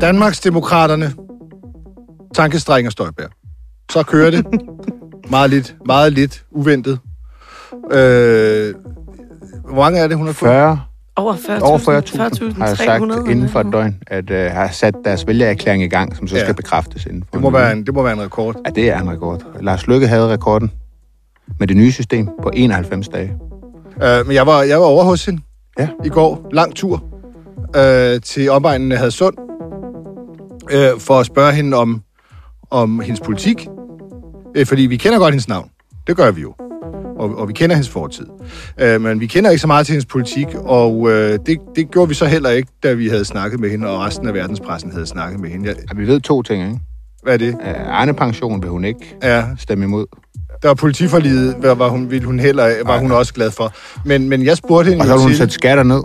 [0.00, 1.12] Danmarks Demokraterne,
[2.34, 3.26] tankestreng og Støjbær.
[3.92, 4.46] Så kører det.
[5.30, 6.98] meget lidt, meget lidt uventet.
[7.92, 8.74] Øh,
[9.64, 10.50] hvor mange er det, hun har fået?
[10.50, 10.80] 40,
[11.16, 11.62] Over 40.000.
[11.62, 15.26] over 40.000 har jeg sagt 40.300, inden for et døgn, at uh, har sat deres
[15.26, 16.42] vælgererklæring i gang, som så Ja.
[16.42, 18.56] skal bekræftes inden for Det må, en være en, det må være en rekord.
[18.66, 19.42] Ja, det er en rekord.
[19.60, 20.72] Lars Lykke havde rekorden
[21.58, 23.32] med det nye system på 91 dage.
[23.96, 25.42] Uh, men jeg var, jeg var over hos hende
[25.78, 25.88] Ja.
[26.04, 26.48] i går.
[26.52, 27.04] Lang tur
[27.58, 29.34] uh, til omegnen af Hadsund.
[30.64, 32.02] Uh, for at spørge hende om,
[32.70, 33.68] om hendes politik.
[34.58, 35.68] Uh, fordi vi kender godt hendes navn.
[36.06, 36.54] Det gør vi jo.
[37.18, 38.26] Og, og vi kender hendes fortid.
[38.82, 42.08] Uh, men vi kender ikke så meget til hendes politik, og uh, det, det gjorde
[42.08, 45.06] vi så heller ikke, da vi havde snakket med hende, og resten af verdenspressen havde
[45.06, 45.68] snakket med hende.
[45.68, 46.80] Jeg, Ja, vi ved to ting, ikke?
[47.22, 47.56] hvad er det?
[47.88, 50.06] Arne Pension vil hun ikke Ja, stemme imod.
[50.62, 53.72] der var politiforliget, var, hun, ville hun heller, var hun også glad for.
[54.04, 56.02] Men, men jeg spurgte hende Og så hun sætte skatter ned.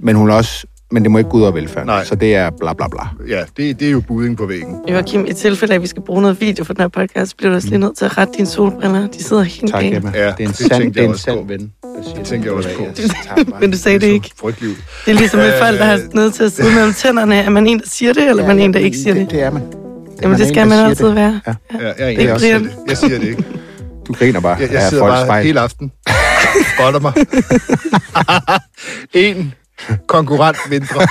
[0.00, 1.86] Men hun også men det må ikke gå ud over velfærden.
[1.86, 2.04] Nej.
[2.04, 3.02] Så det er bla bla bla.
[3.28, 4.76] Ja, det, det er jo buding på væggen.
[4.88, 7.50] Joachim, i tilfælde af, at vi skal bruge noget video for den her podcast, bliver
[7.50, 9.06] du også lige nødt til at rette dine solbriller.
[9.06, 9.84] De sidder helt Tak.
[9.84, 10.12] Emma.
[10.14, 11.72] Ja, det er en det sand, det er jeg en sand ven.
[12.16, 12.86] Det tænker jeg også på.
[13.60, 14.30] Men du sagde det ikke.
[14.40, 14.76] Frygtelig.
[15.04, 17.34] Det er ligesom med folk, der har noget til at sidde mellem tænderne.
[17.34, 19.30] Er man en, der siger det, eller er man en, der ikke siger det?
[19.30, 19.62] Det er man.
[20.22, 21.40] Jamen, det skal man altid være.
[21.46, 21.54] Ja.
[21.80, 22.70] Ja, jeg, er er siger det.
[22.88, 23.44] jeg siger det ikke.
[24.06, 25.92] Du griner bare Jeg, jeg sidder bare hele aften.
[26.76, 27.12] Spotter mig.
[29.14, 29.54] en
[30.06, 31.06] konkurrent mindre.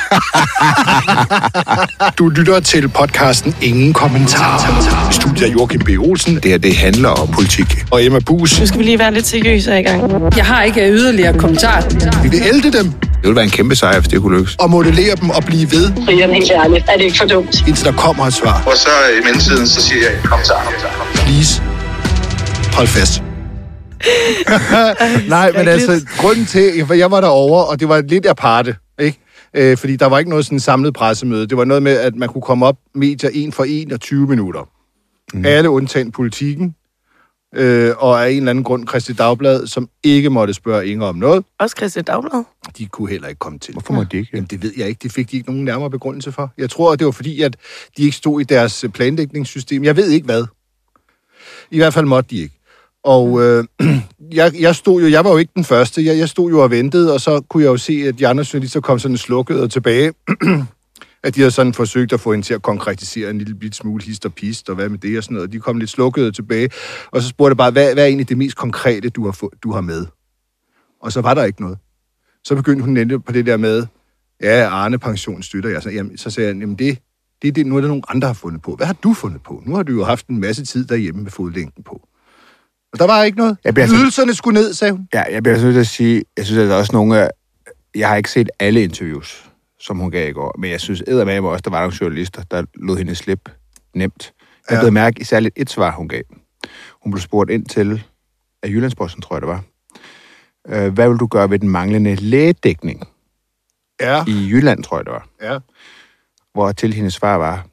[2.17, 4.81] du lytter til podcasten Ingen Kommentar.
[5.11, 5.89] Studiet er Joachim B.
[5.99, 6.35] Olsen.
[6.35, 7.83] Det her, det handler om politik.
[7.91, 8.59] Og Emma Bus.
[8.59, 10.11] Nu skal vi lige være lidt seriøse i gang.
[10.37, 11.83] Jeg har ikke yderligere kommentar.
[12.23, 14.55] Vi vil elde dem Det ville være en kæmpe sejr, hvis det kunne lykkes.
[14.59, 17.67] og modellere dem og blive ved, Brian, helt ærligt, er det ikke for dumt?
[17.67, 18.63] indtil der kommer et svar.
[18.65, 21.21] Og så i mellemtiden, så siger jeg, kom så, kom så, kom så.
[21.21, 21.61] Please.
[22.73, 23.21] Hold fast.
[25.29, 29.19] Nej, men altså, grunden til, for jeg var derovre, og det var lidt aparte, ikke?
[29.53, 31.47] Øh, fordi der var ikke noget sådan samlet pressemøde.
[31.47, 34.27] Det var noget med, at man kunne komme op medier en for en og 20
[34.27, 34.69] minutter.
[35.33, 35.45] Mm.
[35.45, 36.75] Alle undtagen politikken,
[37.55, 41.15] øh, og af en eller anden grund Christi Dagblad, som ikke måtte spørge Inger om
[41.15, 41.45] noget.
[41.59, 42.43] Også Christian Dagblad.
[42.77, 43.71] De kunne heller ikke komme til.
[43.73, 44.29] Hvorfor må de ikke?
[44.33, 44.99] Jamen, det ved jeg ikke.
[45.03, 46.53] Det fik de ikke nogen nærmere begrundelse for.
[46.57, 47.55] Jeg tror, at det var fordi, at
[47.97, 49.83] de ikke stod i deres øh, planlægningssystem.
[49.83, 50.45] Jeg ved ikke hvad.
[51.71, 52.56] I hvert fald måtte de ikke.
[53.07, 53.63] Og øh,
[54.39, 56.05] jeg, jeg stod jo, jeg var jo ikke den første.
[56.05, 58.45] Jeg, jeg stod jo og ventede, og så kunne jeg jo se, at de andre
[58.53, 60.13] journalister kom sådan slukket og tilbage.
[61.23, 64.03] at de havde sådan forsøgt at få hende til at konkretisere en lille bit smule
[64.03, 65.51] hist og pist, og hvad med det og sådan noget.
[65.51, 66.69] De kom lidt slukkede tilbage,
[67.11, 69.51] og så spurgte jeg bare, hvad, hvad er egentlig det mest konkrete, du har, få,
[69.63, 70.05] du har med?
[71.01, 71.77] Og så var der ikke noget.
[72.43, 73.85] Så begyndte hun nemlig på det der med,
[74.41, 75.83] ja, Arne pension støtter jeg.
[75.83, 76.99] Så, jamen, så sagde jeg, jamen det,
[77.41, 78.75] det er det, nu er der nogle andre, der har fundet på.
[78.75, 79.63] Hvad har du fundet på?
[79.65, 82.07] Nu har du jo haft en masse tid derhjemme med fodlænken på.
[82.93, 83.57] Og der var ikke noget.
[83.63, 85.07] Jeg bliver så- Ydelserne skulle ned, sagde hun.
[85.13, 87.29] Ja, jeg bliver nødt til at sige, jeg synes, at der er også nogle af...
[87.95, 89.49] Jeg har ikke set alle interviews,
[89.79, 92.63] som hun gav i går, men jeg synes eddermame også, der var nogle journalister, der
[92.75, 93.51] lod hende slippe
[93.95, 94.33] nemt.
[94.69, 94.81] Jeg Ja.
[94.81, 96.21] blev mærke i særligt et svar, hun gav.
[97.03, 98.03] Hun blev spurgt ind til
[98.63, 99.63] af Jyllandsposten, tror jeg det var.
[100.67, 103.07] Øh, hvad vil du gøre ved den manglende lægedækning
[104.01, 105.27] Ja, i Jylland, tror jeg det var?
[105.41, 105.59] ja.
[106.53, 107.65] Hvor til hendes svar var,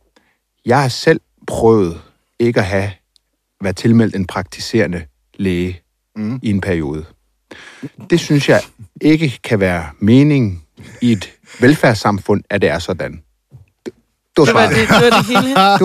[0.66, 2.00] jeg har selv prøvet
[2.38, 2.90] ikke at have
[3.64, 5.02] været tilmeldt en praktiserende
[5.34, 5.80] læge
[6.16, 6.40] Mm.
[6.42, 7.04] i en periode.
[8.10, 8.60] Det synes jeg
[9.00, 10.62] ikke kan være meningen
[11.00, 11.30] i et
[11.60, 13.22] velfærdssamfund, at det er sådan.
[13.86, 13.92] Det,
[14.36, 14.70] det var Det var svaret.
[14.70, 15.48] det, det, var det hele.
[15.78, 15.80] Det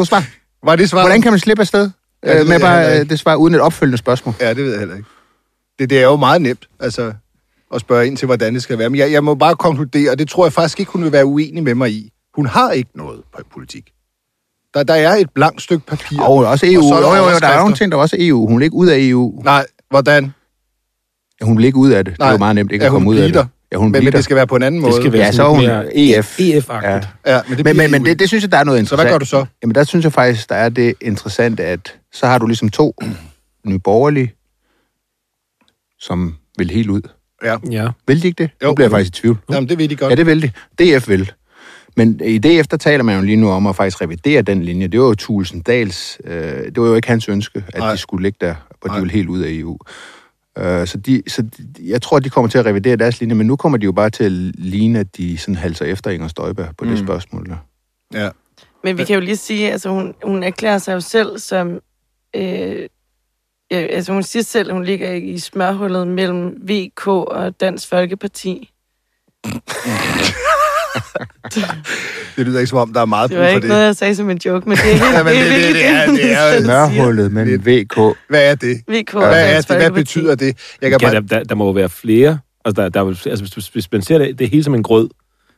[0.63, 1.01] var det svar?
[1.01, 1.89] Hvordan kan man slippe afsted
[2.23, 4.35] Ja, det ved med bare øh, det svar uden et opfølgende spørgsmål?
[4.39, 5.07] Ja, det ved jeg heller ikke.
[5.79, 7.13] Det, det er jo meget nemt, altså,
[7.73, 8.89] at spørge ind til, hvordan det skal være.
[8.89, 11.25] Men jeg, jeg må bare konkludere, og det tror jeg faktisk ikke, hun vil være
[11.25, 12.11] uenig med mig i.
[12.35, 13.91] Hun har ikke noget på politik.
[14.73, 16.21] Der, der er et blankt stykke papir.
[16.21, 16.77] Og også EU.
[16.77, 18.47] Og så er der jo, jo, jo, der er nogle ting, der også er EU.
[18.47, 19.41] Hun vil ikke ud af EU.
[19.43, 20.33] Nej, hvordan?
[21.41, 22.13] Ja, Hun vil ikke ud af det.
[22.13, 22.31] Det er Nej.
[22.31, 23.47] jo meget nemt ikke at komme ud af det.
[23.71, 24.93] Ja, hun Men, men det skal være på en anden måde.
[24.93, 25.63] Det skal være Ja, så er hun
[25.95, 26.39] EF.
[26.39, 27.07] EF-agtigt.
[27.25, 27.35] Ja.
[27.35, 29.05] Ja, men det Men, men, men det, det synes jeg, der er noget Så interessant.
[29.07, 29.45] hvad gør du så?
[29.63, 32.95] Jamen, der synes jeg faktisk, der er det interessante, at så har du ligesom to
[33.65, 34.33] nye borgerlige,
[35.99, 37.01] som vil helt ud.
[37.43, 37.55] Ja.
[37.71, 37.87] Ja.
[38.07, 38.49] Vil de ikke det?
[38.63, 38.67] Jo.
[38.67, 39.37] Nu bliver jeg faktisk i tvivl.
[39.51, 40.09] Jamen, det ved de godt.
[40.09, 40.51] Ja, det vil de.
[40.97, 41.31] DF vil.
[41.99, 44.87] Men i DF, der taler man jo lige nu om at faktisk revidere den linje.
[44.87, 47.91] Det var jo Thulesen Dahls, øh, det var jo ikke hans ønske, at Nej.
[47.91, 48.55] de skulle ligge der,
[48.85, 48.95] Nej.
[48.95, 49.77] de vil helt ud af EU.
[50.57, 53.47] Øh, så, de, så de, jeg tror, de kommer til at revidere deres linje, men
[53.47, 56.75] nu kommer de jo bare til at ligne, at de sådan halser efter Inger Støjberg
[56.77, 56.89] på mm.
[56.91, 57.57] det spørgsmål der.
[58.13, 58.29] Ja.
[58.83, 61.79] Men vi kan jo lige sige, altså hun, hun erklærer sig jo selv som...
[62.35, 62.87] Øh,
[63.71, 68.69] ja, altså hun siger selv, at hun ligger i smørhullet mellem VK og Dansk Folkeparti.
[72.37, 73.69] Det lyder ikke som om, der er meget Det brug var for ikke det.
[73.69, 75.85] noget, jeg sagde som en joke, men det er helt Ja, men det- det- det
[75.85, 77.95] er- det er- det, Mørhullet mellem VK.
[78.29, 78.77] Hvad er det?
[78.87, 79.75] VK Hvad, er det?
[79.77, 80.57] Hvad betyder det?
[80.81, 81.39] Jeg kan Ja, der, bare...
[81.39, 82.39] der, der må jo være flere.
[82.65, 85.09] Altså, der, der, er altså hvis, hvis man ser det, det hele som en grød,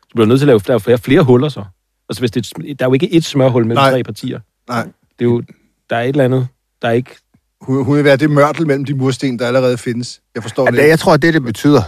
[0.02, 1.64] så bliver du nødt til at lave flere, flere huller så.
[2.10, 3.92] Altså, hvis det, er et- der er jo ikke et smørhul mellem Nej.
[3.92, 4.40] tre partier.
[4.70, 4.84] Nej.
[5.20, 5.42] Det er jo,
[5.90, 6.48] der er et eller andet,
[6.82, 7.16] der er ikke...
[7.62, 10.22] Hun, hun vil være det mørtel mellem de mursten, der allerede findes.
[10.36, 10.80] Jeg forstår Ja, det.
[10.80, 11.82] det, jeg tror, at det, det betyder...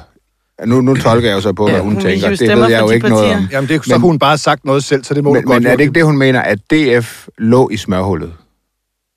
[0.66, 2.30] Nu, nu tolker jeg jo så på, hvad Ja, hun hun tænker.
[2.30, 3.38] Det ved jeg jo ikke noget partier.
[3.38, 3.48] om.
[3.52, 5.64] Jamen, det, så Men- hun bare sagt noget selv, så det må Men, du godt.
[5.64, 8.34] men er det ikke det, hun mener, at DF lå i smørhullet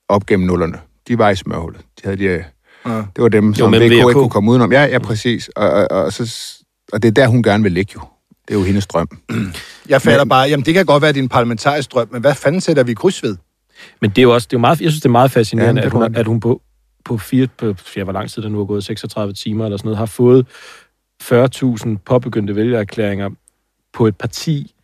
[0.09, 0.79] op gennem nullerne?
[1.09, 1.81] De var i smørhullet.
[1.81, 2.45] De havde de,
[2.87, 2.97] Ja.
[2.97, 4.73] det var dem, som VK ikke kunne komme udenom.
[4.73, 5.49] Ja, ja, præcis.
[5.57, 6.55] Og, og, og, så,
[6.93, 8.01] og det er der, hun gerne vil ligge jo.
[8.49, 9.09] Det er jo hendes drøm.
[9.89, 12.09] Jeg fatter Men- bare, jamen det kan godt være, at det er en parlamentarisk drøm,
[12.13, 13.37] men hvad fanden sætter vi kryds ved?
[14.01, 15.81] Men det er jo også, det er jo meget, jeg synes, det er meget fascinerende,
[15.81, 16.61] Ja, det at, hun, at hun på,
[17.05, 19.87] på fire, på, ja, hvor lang tid der nu er gået, 36 timer eller sådan
[19.87, 20.47] noget, har fået
[21.33, 23.31] 40.000 påbegyndte vælgererklæringer
[23.93, 24.75] på et parti,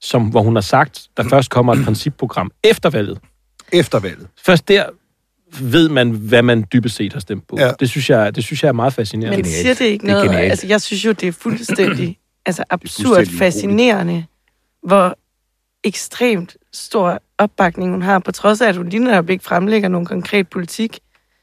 [0.00, 3.18] som, hvor hun har sagt, der først kommer et principprogram efter valget.
[3.72, 4.28] Efter valget.
[4.44, 4.84] Først der
[5.60, 7.56] ved man, hvad man dybest set har stemt på.
[7.58, 7.72] Ja.
[7.80, 9.36] Det, synes jeg, det synes jeg er meget fascinerende.
[9.36, 10.28] Men siger det ikke Det noget?
[10.30, 10.50] genialt.
[10.50, 14.24] altså, jeg synes jo, det er fuldstændig altså, absurd fuldstændig fascinerende,
[14.82, 15.18] hvor
[15.84, 20.06] ekstremt stor opbakning hun har, på trods af, at hun lige netop ikke fremlægger nogen
[20.06, 20.98] konkret politik.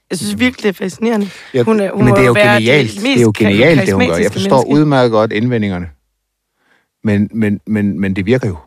[0.09, 1.29] Jeg synes virkelig, det er fascinerende.
[1.53, 2.87] Ja, Hun er, hun Men det er jo genialt.
[2.87, 4.15] mest Det er jo genialt, det hun gør.
[4.15, 4.73] Jeg forstår menneske.
[4.81, 5.87] udmærket godt indvendingerne.
[7.03, 8.57] Men, men, men, men det virker jo.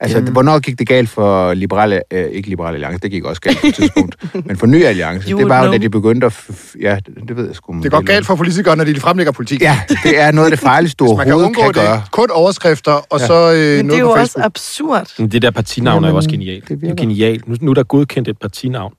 [0.00, 0.32] Altså, Jamen.
[0.32, 3.66] hvornår gik det galt for liberale, øh, ikke liberale alliance, det gik også galt på
[3.66, 4.16] et tidspunkt,
[4.46, 6.44] men for ny alliance, det var jo, da de begyndte at,
[6.80, 7.80] ja, det, det ved jeg sgu.
[7.82, 9.60] Det går galt for politikere, når de fremlægger politik.
[9.62, 11.96] Ja, det er noget af det farligste, kan overhovedet kan, gøre.
[11.96, 13.26] det, kun overskrifter, og Ja.
[13.26, 15.12] så øh, Men det er noget jo på også absurd.
[15.18, 16.62] Men Det der partinavn er jo Jamen, også genialt.
[16.68, 17.48] det Det, det er genialt.
[17.48, 18.94] Nu, nu er der godkendt et partinavn,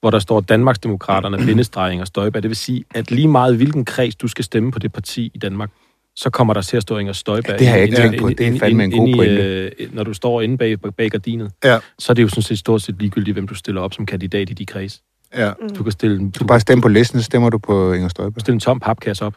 [0.00, 2.42] hvor der står Danmarksdemokraterne, bindestreg og Støjberg.
[2.42, 5.38] Det vil sige, at lige meget hvilken kreds du skal stemme på det parti i
[5.38, 5.70] Danmark,
[6.16, 7.50] så kommer der til at stå Inger Støjberg.
[7.52, 8.28] Ja, det har jeg ikke tænkt på.
[8.28, 9.42] Det er fandme en god pointe.
[9.78, 12.58] øh, Når du står inde bag, bag gardinet, Ja, så er det jo sådan set
[12.58, 15.02] stort set ligegyldigt, hvem du stiller op som kandidat i de kreds.
[15.36, 15.52] ja.
[15.78, 18.40] Du kan stille, en- Du bare stemme på listen, så stemmer du på Inger Støjberg.
[18.40, 19.34] stille en tom papkasse op.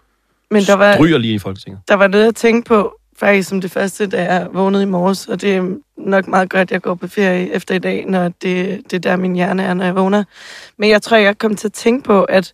[0.51, 1.79] Men der var, Stryger lige i Folketinget.
[1.87, 5.27] der var noget at tænke på, faktisk som det første, da jeg vågnede i morges,
[5.27, 8.81] og det er nok meget godt, jeg går på ferie efter i dag, når det,
[8.83, 10.23] det er der, min hjerne er, når jeg vågner.
[10.77, 12.53] Men jeg tror, jeg kom til at tænke på, at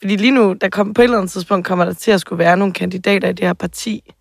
[0.00, 2.38] fordi lige nu, der kommer på et eller andet tidspunkt, kommer der til at skulle
[2.38, 4.12] være nogle kandidater i det her parti.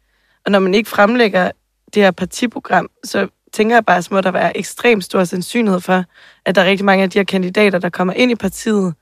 [0.46, 1.52] Og når man ikke fremlægger
[1.94, 6.04] det her partiprogram, så tænker jeg bare, at må der være ekstremt stor sandsynlighed for,
[6.46, 8.94] at der er rigtig mange af de her kandidater, der kommer ind i partiet,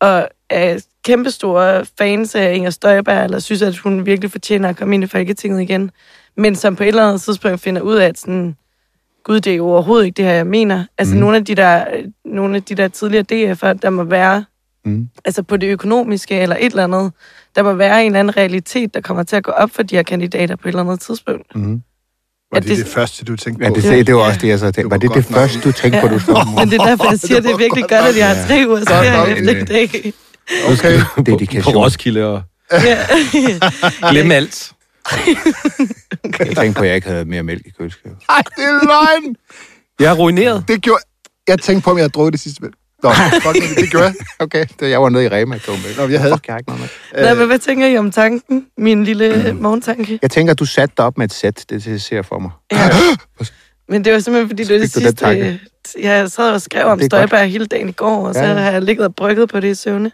[0.00, 4.94] og er kæmpestore fans af Inger Støjberg, eller synes, at hun virkelig fortjener at komme
[4.94, 5.90] ind i Folketinget igen,
[6.36, 8.56] men som på et eller andet tidspunkt finder ud af, at sådan,
[9.24, 10.84] gud, det er jo overhovedet ikke det her, jeg mener.
[10.98, 11.20] Altså mm.
[11.20, 11.84] nogle, af de der,
[12.24, 14.44] nogle af de der tidligere DF'er, der må være,
[14.84, 15.08] Mm.
[15.24, 17.12] altså på det økonomiske eller et eller andet,
[17.56, 19.96] der må være en eller anden realitet, der kommer til at gå op for de
[19.96, 21.56] her kandidater på et eller andet tidspunkt.
[21.56, 21.62] Mm.
[21.72, 21.80] Var
[22.54, 23.74] Ja, det det- det første, du tænkte Ja, på?
[23.76, 24.82] det, det, det var også det, jeg så tænkte.
[24.82, 27.20] Det Var det det første, du tænkte på, du skulle Men det er derfor, jeg
[27.26, 30.12] siger, det er virkelig godt, at jeg har tre ugers Godt ferie efter i dag.
[30.72, 31.00] Okay.
[31.26, 31.72] Dedikation.
[31.72, 32.42] På Roskilde og
[32.72, 32.98] Ja.
[34.10, 34.34] glemme
[35.12, 35.38] alt.
[36.48, 38.18] Jeg tænkte på, at jeg ikke havde mere mælk i køleskabet.
[38.28, 39.36] Ej, det er løgn!
[40.00, 40.64] Jeg er ruineret.
[40.68, 41.02] Det gjorde...
[41.48, 42.74] Jeg tænkte på, om jeg havde drukket det sidste mælk.
[43.02, 43.10] Nå,
[43.42, 44.14] fuck, det, gjorde jeg.
[44.38, 45.96] Okay, det, jeg var nede i Rema i mælk.
[45.98, 47.22] Nå, jeg havde- Fuck, jeg har ikke noget med.
[47.24, 48.66] Nej, men hvad tænker I om tanken?
[48.78, 50.18] Min lille morgentanke.
[50.22, 51.64] Jeg tænker, du satte dig op med et sæt.
[51.70, 52.50] Det er jeg ser for mig.
[52.72, 52.90] Ja.
[53.88, 55.58] Men det var simpelthen, fordi det var det sidste...
[56.02, 57.04] Jeg sad og skrev om er.
[57.04, 58.54] Støjberg hele dagen i går, og så ja.
[58.54, 60.10] har jeg ligget og brygget på det i søvne.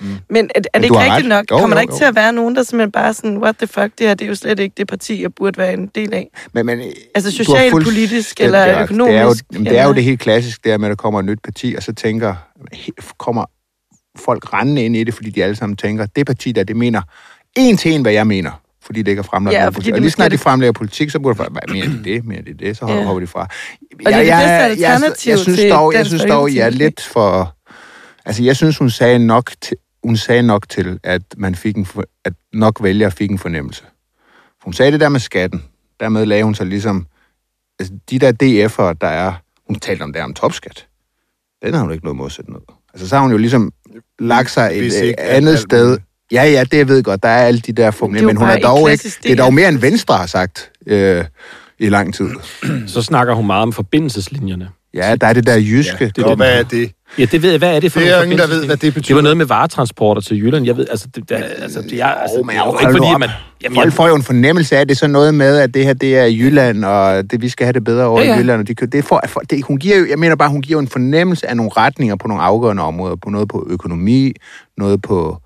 [0.00, 0.06] Mm.
[0.30, 1.24] Men er, er det ikke rigtigt ret.
[1.28, 1.44] nok?
[1.50, 1.98] Jo, Kommer der ikke jo.
[1.98, 4.28] til at være nogen, der simpelthen bare sådan, what the fuck, det her det er
[4.28, 6.28] jo slet ikke det parti, jeg burde være en del af?
[6.52, 6.80] Men, men,
[7.14, 8.66] Altså har socialpolitisk fuldstændig eller ret.
[8.68, 9.44] Det er jo, økonomisk?
[9.52, 11.38] jamen, det er jo eller- det helt klassiske, der med, at der kommer et nyt
[11.44, 12.34] parti, og så tænker,
[13.18, 13.44] kommer
[14.18, 17.02] folk rendende ind i det, fordi de alle sammen tænker, det parti der, det mener
[17.56, 18.50] en til en, hvad jeg mener.
[18.82, 19.84] Fordi det ikke er fremlagt Ja, politik.
[19.86, 22.04] det Og lige snart er de det- fremlægger politik, så burde det være, mere de
[22.04, 23.02] det, mere de det, så Ja.
[23.04, 23.40] hopper de fra.
[23.40, 23.48] Og
[23.98, 27.00] det er det bedste alternativ jeg, synes til dog, jeg synes dog, jeg er lidt
[27.02, 27.52] for...
[28.26, 29.76] Altså, jeg synes, hun sagde nok til,
[30.06, 31.86] hun sagde nok til, at man fik en,
[32.24, 33.82] at nok vælgere fik en fornemmelse.
[34.60, 35.62] For hun sagde det der med skatten.
[36.00, 37.06] Dermed lagde hun sig ligesom...
[37.78, 39.32] Altså, de der DF'ere, der er...
[39.66, 40.86] Hun talte om det om topskat.
[41.62, 42.58] Den har hun ikke noget modsat ned.
[42.94, 43.72] Altså, så har hun jo ligesom
[44.18, 45.98] lagt sig Hvis et ikke øh, andet alt sted.
[46.32, 47.22] Ja, ja, det jeg ved godt.
[47.22, 49.14] Der er alle de der formuleringer, jo men hun er dog ikke...
[49.22, 51.24] Det er dog mere end Venstre har sagt øh,
[51.78, 52.30] i lang tid.
[52.86, 54.68] Så snakker hun meget om forbindelseslinjerne.
[54.94, 55.96] Ja, der er det der jyske.
[56.00, 56.36] Ja, det er det.
[56.36, 56.92] hvad er det?
[57.18, 57.58] Ja, det ved jeg.
[57.58, 59.08] Hvad er det for Det er ingen, der ved, hvad det betyder.
[59.08, 60.66] Det var noget med varetransporter til Jylland.
[60.66, 63.18] Jeg ved, altså, det, der, altså, det er, altså, men er jo hold ikke fordi,
[63.18, 63.28] man...
[63.62, 65.74] Jamen, Folk jeg, får jo en fornemmelse af, at det er sådan noget med, at
[65.74, 68.34] det her det er Jylland, og det, vi skal have det bedre over Ja, ja,
[68.34, 68.60] i Jylland.
[68.60, 70.80] Og de, det får, for, det, hun giver jo, jeg mener bare, hun giver jo
[70.80, 73.16] en fornemmelse af nogle retninger på nogle afgørende områder.
[73.16, 74.32] På noget på økonomi,
[74.76, 75.38] noget på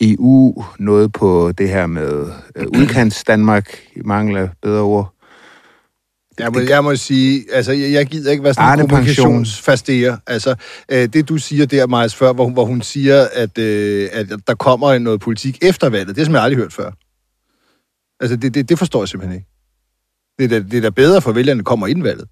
[0.00, 2.26] EU, noget på det her med
[2.56, 3.78] øh, udkants Danmark,
[4.10, 5.14] af bedre ord.
[6.40, 10.16] Jeg må, jeg må sige, altså, jeg, jeg gider ikke være sådan en kommunikationsfasterer.
[10.26, 10.54] Altså,
[10.92, 14.26] øh, det du siger der, Majs, før, hvor, hun- hvor hun siger, at, øh, at
[14.46, 16.90] der kommer noget politik efter valget, det har jeg simpelthen aldrig hørt før.
[18.20, 19.48] Altså, det, det, det forstår jeg simpelthen ikke.
[20.38, 22.24] Det er, da, det er da bedre for vælgerne, kommer indvalget.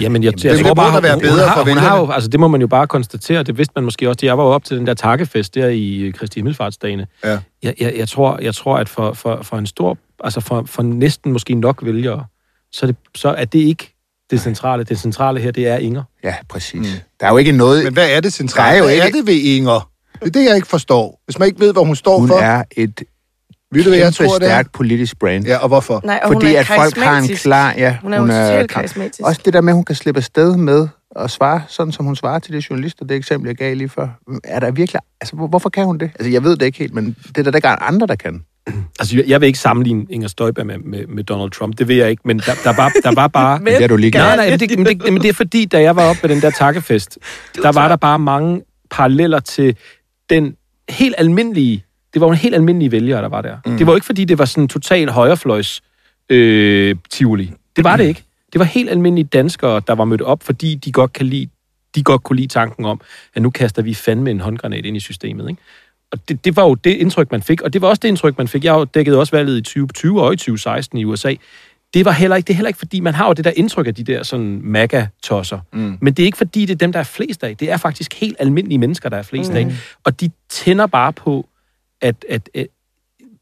[0.00, 1.82] Jamen, jeg, det jeg, tror må bare, være hun- bedre hun har, for hun har
[1.90, 2.06] vælgerne.
[2.06, 4.18] jo, altså det må man jo bare konstatere, det vidste man måske også.
[4.26, 7.06] Jeg var jo op til den der takkefest der i øh, Kristi Himmelfartsdagene.
[7.24, 7.38] Ja.
[7.62, 10.82] Jeg, jeg, jeg, tror, jeg tror, at for, for, for en stor, altså for, for
[10.82, 12.24] næsten måske nok vælgere,
[12.72, 13.94] så er, det, så er det ikke
[14.30, 14.84] det centrale.
[14.84, 16.02] Det centrale her, det er Inger.
[16.24, 16.74] Ja, præcis.
[16.80, 17.00] Mm.
[17.20, 17.84] Der er jo ikke noget...
[17.84, 18.68] Men hvad er det centrale?
[18.68, 19.90] Der er jo hvad ikke- er det ved Inger?
[20.20, 21.20] Det er det, jeg ikke forstår.
[21.24, 23.02] Hvis man ikke ved, hvad hun står Hun for, er et
[23.72, 24.36] ved du, hvad jeg tror, det er?
[24.36, 25.46] stærkt politisk brand.
[25.46, 26.00] Ja, og hvorfor?
[26.04, 27.74] Nej, og Fordi hun er at folk har en klar...
[27.76, 29.20] Ja, Hun er jo totalt karismatisk.
[29.26, 32.16] Også det der med, at hun kan slippe afsted med at svare, sådan som hun
[32.16, 34.08] svarer til de journalister, det eksempel, jeg gav lige før.
[34.44, 35.00] Er der virkelig...
[35.20, 36.10] Altså, hvor- hvorfor kan hun det?
[36.14, 38.42] Altså, jeg ved det ikke helt, men det er der, der er andre, der kan.
[39.00, 41.78] Altså, jeg, vil ikke sammenligne Inger Støjberg med, med, med Donald Trump.
[41.78, 43.58] Det vil jeg ikke, men der, der, var, der var bare...
[43.62, 45.64] Men- Det er du lige Nej, nej, men det, men, det, men det er fordi,
[45.64, 47.18] da jeg var oppe ved den der takkefest,
[47.62, 49.76] der var der bare mange paralleller til
[50.30, 50.56] den
[50.88, 53.56] helt almindelige, det var jo en helt almindelige vælgere, der var der.
[53.66, 53.76] Mm.
[53.78, 55.82] Det var jo ikke fordi, det var sådan en total højrefløjs
[56.30, 57.52] øh, tivoli.
[57.76, 58.22] Det var det ikke.
[58.52, 61.48] Det var helt almindelige danskere, der var mødt op, fordi de godt kan lide
[61.94, 63.00] de godt kunne lide tanken om,
[63.34, 65.48] at nu kaster vi fandme en håndgranat ind i systemet.
[65.50, 65.62] Ikke?
[66.12, 68.38] Og det, det var jo det indtryk, man fik, og det var også det indtryk,
[68.38, 68.64] man fik.
[68.64, 71.34] Jeg dækket også valget i 2020 og i 2016 i USA.
[71.94, 73.86] Det var heller ikke, det er heller ikke, fordi man har jo det der indtryk
[73.86, 75.60] af de der sådan maga-tosser.
[75.72, 75.98] Mm.
[76.00, 77.56] Men det er ikke, fordi det er dem, der er flest af.
[77.56, 79.56] Det er faktisk helt almindelige mennesker, der er flest mm.
[79.56, 79.72] af.
[80.04, 81.48] Og de tænder bare på,
[82.00, 82.66] at, at, at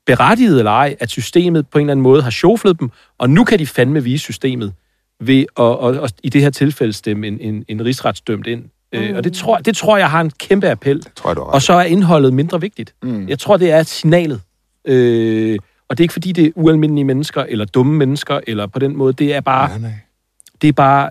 [0.06, 3.44] berettiget eller ej, at systemet på en eller anden måde har sjoflet dem, og nu
[3.44, 4.72] kan de fandme vise systemet
[5.20, 8.64] ved at, at, at i det her tilfælde stemme en, en, en rigsretsdømt ind.
[8.94, 9.00] Mm.
[9.02, 11.02] Øh, og det tror, det tror jeg har en kæmpe appel.
[11.16, 12.94] Tror jeg, du har Og så er indholdet mindre vigtigt.
[13.02, 13.28] Mm.
[13.28, 14.40] Jeg tror, det er signalet.
[14.84, 15.58] Øh,
[15.88, 18.96] og det er ikke, fordi det er ualmindelige mennesker, eller dumme mennesker, eller på den
[18.96, 19.12] måde.
[19.12, 19.92] Det er bare, Nej, nej.
[20.62, 21.10] det er bare,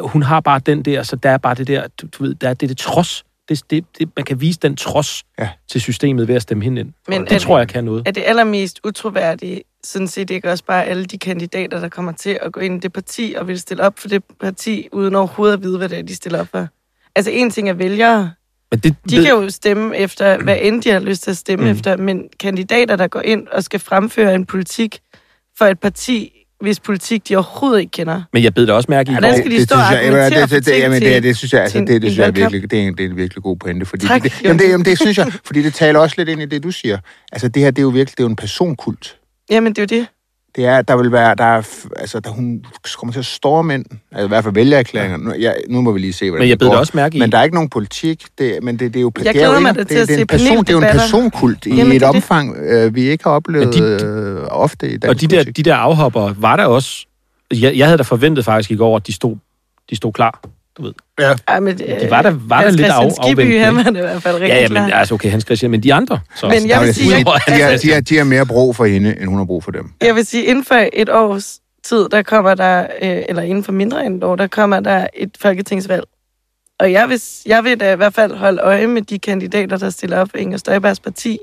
[0.00, 2.48] hun har bare den der, så der er bare det der, du, du ved, der
[2.48, 3.24] er det, det trods.
[3.48, 5.48] Det, det, det, man kan vise den trods Ja.
[5.70, 6.92] til systemet ved at stemme hende ind.
[7.08, 8.02] Men er det tror det- jeg kan noget.
[8.06, 12.38] Er det allermest utroværdige, sådan set ikke også bare alle de kandidater, der kommer til
[12.42, 15.56] at gå ind i det parti og vil stille op for det parti, uden overhovedet
[15.56, 16.68] at vide, hvad det er, de stiller op for?
[17.16, 18.30] Altså, en ting er vælgere.
[18.70, 21.64] Men det, De kan jo stemme efter, hvad end de har lyst til at stemme
[21.64, 21.70] mm.
[21.70, 24.98] efter, men kandidater, der går ind og skal fremføre en politik
[25.58, 28.22] for et parti, hvis politik de overhovedet ikke kender.
[28.32, 29.36] Men jeg bed da også mærke i Ja, går.
[29.36, 31.62] skal de stå synes jeg- jamen, argumentere det, det, det, jamen, det, det synes jeg,
[31.62, 33.56] altså, det, det, synes jeg er virkelig, det er, en, det er en virkelig god
[33.56, 33.86] pointe.
[33.86, 36.28] Fordi Tak, det, det, jamen, det, jamen, det synes jeg, fordi det taler også lidt
[36.28, 36.98] ind i det, du siger.
[37.32, 39.16] Altså, det her, det er jo virkelig, det er jo en personkult.
[39.50, 40.08] Jamen, det er jo det.
[40.56, 41.62] Det er, der vil være, der er,
[41.96, 42.64] altså, der, hun
[42.98, 45.16] kommer til at storme ind, altså i hvert fald vælgererklæringer.
[45.18, 46.74] Nu, ja, nu må vi lige se, hvordan Men jeg det bed går.
[46.74, 49.02] da også mærke i- Men der er ikke nogen politik, det, men det, det er
[49.02, 49.12] jo...
[49.24, 50.72] Jeg det er jo mig det, til at det er se en person, Det er
[50.72, 52.08] jo en personkult i Jamen, et det det.
[52.08, 55.44] omfang, øh, vi ikke har oplevet Og de- øh, ofte i dansk Og de der,
[55.44, 57.06] de der afhopper var der også...
[57.54, 59.36] Jeg, jeg havde da forventet faktisk i går, at de stod,
[59.90, 60.40] de stod klar.
[60.78, 60.92] Du ved.
[61.18, 61.34] Ja.
[61.48, 64.22] Ej, men, De var der- var der Hans lidt af- afventende, han var i hvert
[64.22, 64.98] fald rigtig Ja, ja, men klar.
[64.98, 66.20] altså okay, han skal sige, men de andre...
[66.36, 66.48] Så.
[66.48, 67.38] Men jeg vil sige- de, har,
[67.70, 69.90] hans- de, har, de har mere brug for hende, end hun har brug for dem.
[70.02, 73.72] Jeg vil sige, inden for et års tid, der kommer der, øh, eller inden for
[73.72, 76.04] mindre end et år, der kommer der et folketingsvalg.
[76.80, 79.90] Og jeg vil, jeg vil da i hvert fald holde øje med de kandidater, der
[79.90, 81.38] stiller op for Inger Støjbergs parti,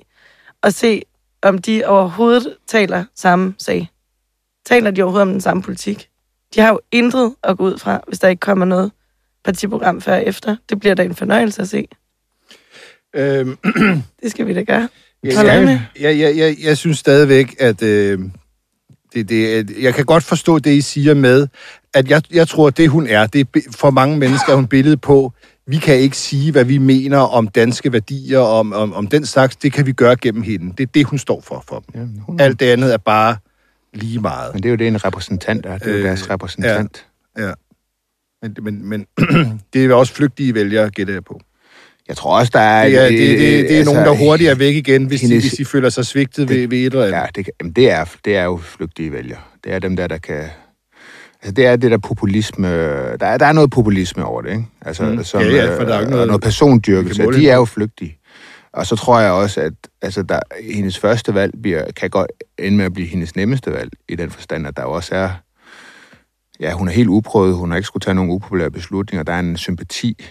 [0.63, 1.01] og se,
[1.44, 3.89] om de overhovedet taler samme sag.
[4.65, 6.08] Taler de overhovedet om den samme politik?
[6.56, 8.92] De har jo intet at gå ud fra, hvis der ikke kommer noget
[9.45, 10.55] partiprogram før og efter.
[10.69, 11.87] Det bliver da en fornøjelse at se.
[13.15, 13.57] Øhm,
[14.23, 14.89] Det skal vi da gøre.
[15.23, 15.31] med.
[15.31, 18.19] jeg, jeg, jeg, jeg, jeg synes stadigvæk, at øh,
[19.13, 21.47] det, det, jeg kan godt forstå det, I siger med,
[21.93, 24.67] at jeg, jeg tror, at det hun er, det er for mange mennesker er hun
[24.67, 25.33] billedet på,
[25.67, 29.55] vi kan ikke sige, hvad vi mener om danske værdier, om, om, om den slags,
[29.55, 30.73] det kan vi gøre gennem hende.
[30.77, 32.01] Det er det, hun står for for dem.
[32.01, 33.37] Ja, hun, Alt det andet er bare
[33.93, 34.53] lige meget.
[34.53, 35.77] Men det er jo det, en repræsentant er.
[35.77, 37.05] Det er jo Øh, deres repræsentant.
[37.37, 37.51] Ja.
[38.45, 39.05] Men, men, men
[39.73, 41.39] det er også flygtige vælgere, gætter jeg på.
[42.07, 42.89] Jeg tror også, der er...
[42.89, 45.27] Det er, det, det, det er altså, nogen, der hurtigt er væk igen, hvis de,
[45.27, 47.17] hendes- hvis de føler sig svigtet ved, ved et eller andet.
[47.17, 49.39] Ja, det, jamen, det, er, det er jo flygtige vælgere.
[49.63, 50.43] Det er dem der, der kan...
[51.41, 52.67] Altså, det er det der populisme...
[53.17, 54.65] Der er, der er noget populisme over det, ikke?
[54.81, 55.23] Altså, Mm.
[55.23, 57.23] som, Ja, ja, for der er ikke øh, og noget- noget persondyrkelse.
[57.23, 58.17] De det er jo flygtige.
[58.73, 60.39] Og så tror jeg også, at altså, der,
[60.73, 64.29] hendes første valg bliver, kan godt ende med at blive hendes nemmeste valg, i den
[64.29, 65.29] forstand, at der også er...
[66.59, 67.55] Ja, hun er helt uprøvet.
[67.55, 69.24] Hun har ikke skulle tage nogle upopulære beslutninger.
[69.24, 70.24] Der er en sympati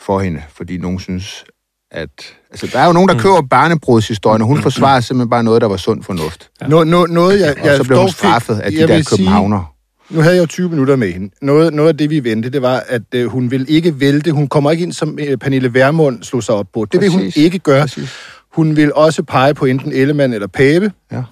[0.00, 1.44] for hende, fordi nogen synes,
[1.90, 2.10] at...
[2.50, 5.68] Altså, der er jo nogen, der køber barnebrudshistorien, og hun forsvarer simpelthen bare noget, der
[5.68, 6.50] var sund fornuft.
[6.68, 9.04] Nå, nå, noget, jeg, Og jeg så blev hun fik- straffet af de der vil
[9.04, 9.74] sige- københavner.
[10.10, 11.30] Nu havde jeg jo 20 minutter med hende.
[11.42, 14.32] Noget, noget af det, vi ventede, det var, at øh, hun vil ikke vælte.
[14.32, 16.84] Hun kommer ikke ind, som øh, Pernille Vermund slog sig op på.
[16.92, 17.36] Det vil hun Præcis.
[17.36, 17.80] ikke gøre.
[17.80, 18.12] Præcis.
[18.52, 20.92] Hun vil også pege på enten Ellemann eller Pape.
[21.12, 21.22] Ja.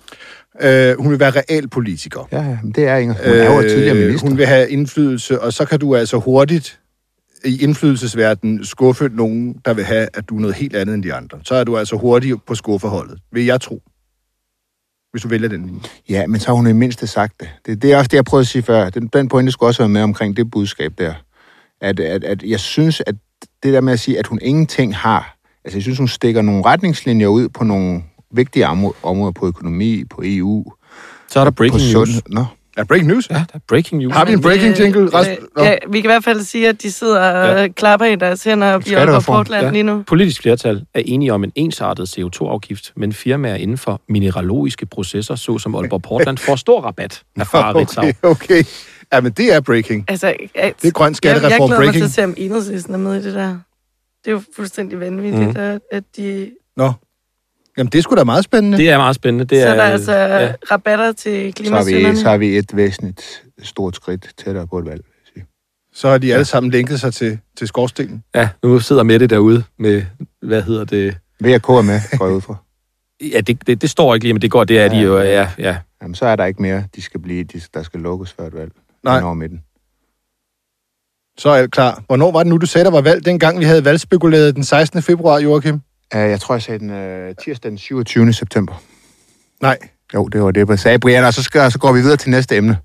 [0.61, 2.29] Øh, hun vil være realpolitiker.
[2.33, 3.15] Ja, ja, det er Inger.
[3.15, 4.27] Hun er jo tidligere minister.
[4.27, 6.81] Øh, hun vil have indflydelse, og så kan du altså hurtigt
[7.45, 11.15] i indflydelsesverdenen skuffe nogen, der vil have, at du er noget helt andet end de
[11.15, 11.39] andre.
[11.45, 13.83] Så er du altså hurtigt på skuffeholdet, vil jeg tro.
[15.11, 15.81] hvis du vælger den linje.
[16.09, 17.49] Ja, men så har hun i mindste sagt det.
[17.67, 17.83] det.
[17.83, 18.91] Det er også det, jeg prøvede at sige før.
[18.91, 21.15] Den, den pointe skulle også være med omkring det budskab der.
[21.81, 23.15] At, at, at jeg synes, at
[23.63, 26.65] det der med at sige, at hun ingenting har, altså jeg synes, hun stikker nogle
[26.65, 30.65] retningslinjer ud på nogle vigtige områder, områder på økonomi, på EU,
[31.29, 32.09] Så er der på breaking news.
[32.11, 32.23] sund...
[32.29, 32.45] Nå,
[32.77, 33.31] Ja, breaking news.
[33.31, 34.15] Ja, der er breaking news.
[34.15, 35.09] Har vi en breaking det- jingle?
[35.15, 35.39] Rasmus?
[35.57, 35.63] Nå.
[35.65, 37.69] Ja, vi kan i hvert fald sige, at de sidder og Ja.
[37.69, 39.37] klapper i deres hænder i Aalborg Skattereform.
[39.37, 39.73] Portland Ja.
[39.73, 40.03] lige nu.
[40.07, 45.75] Politisk flertal er enige om en ensartet CO2-afgift, men firmaer inden for mineralogiske processer, såsom
[45.75, 47.75] Aalborg Portland, får stor rabat af far.
[47.75, 48.63] Okay, okay.
[49.13, 50.05] Ja, men det er breaking.
[50.09, 52.05] Altså, at, Det er grøn jeg, jeg skattereform glæder mig til breaking.
[52.05, 53.49] at se, om enhedslisten er med i det der.
[54.25, 55.57] Det er jo fuldstændig vanvittigt, mm.
[55.61, 56.51] at, at de...
[56.77, 56.93] Nå.
[57.79, 58.79] Jamen, det er sgu da meget spændende.
[58.79, 59.45] Det er meget spændende.
[59.45, 60.45] Det er, er, så er der altså ja.
[60.45, 60.53] ja.
[60.71, 62.17] rabatter til så klimasynderne.
[62.17, 65.05] så har vi et væsentligt stort skridt tættere på et valg.
[65.93, 68.23] Så har de alle sammen linket sig til, til skorstenen.
[68.35, 70.03] ja, nu sidder Mette derude med,
[70.43, 71.17] hvad hedder det?
[71.41, 72.57] VK er med, går jeg ud fra.
[73.33, 75.49] Ja, det, det, det står ikke lige, men det går, det er de jo, ja,
[75.59, 75.77] ja.
[76.03, 78.55] Jamen, så er der ikke mere, de skal blive, de, der skal lukkes før et
[78.55, 78.73] valg.
[79.05, 79.23] Nej.
[79.23, 79.63] Over midten.
[81.39, 82.03] Så er alt klar.
[82.07, 83.25] Hvornår var det nu, du sagde, der var valg?
[83.25, 85.03] Dengang vi havde valgspekuleret den 16.
[85.03, 85.81] februar, Joachim?
[86.15, 88.33] Uh, jeg tror, jeg sagde den uh, tirsdag den 27.
[88.33, 88.83] september.
[89.63, 89.79] Nej.
[90.15, 92.31] Jo, det var det, jeg sagde, Brian, og så, skal, så går vi videre til
[92.31, 92.79] næste emne.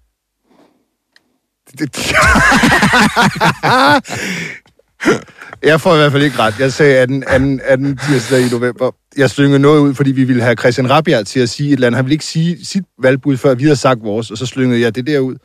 [5.63, 6.59] Jeg får i hvert fald ikke ret.
[6.59, 8.91] Jeg sagde 18, 18, 18 tirsdag i november.
[9.17, 11.87] Jeg slyngede noget ud, fordi vi ville have Christian Rabjerg til at sige et eller
[11.87, 11.97] andet.
[11.97, 14.95] Han ville ikke sige sit valgbud, før vi havde sagt vores, og så slyngede jeg
[14.95, 15.35] det der ud.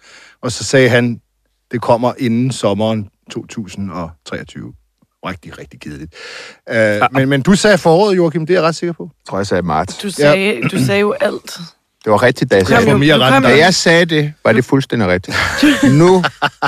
[0.42, 1.20] Og så sagde han,
[1.70, 4.73] det kommer inden sommeren 2023.
[5.26, 6.14] Rigtig, rigtig kedeligt.
[6.70, 6.76] Uh,
[7.12, 9.02] men, men du sagde foråret, Joachim, det er jeg ret sikker på.
[9.02, 9.96] Jeg tror, jeg sagde marts.
[9.98, 11.58] Du sagde, du sagde jo alt.
[12.04, 15.37] Det var rigtigt, da jeg sagde end Da jeg sagde det, var det fuldstændig rigtigt.
[15.98, 16.25] Nu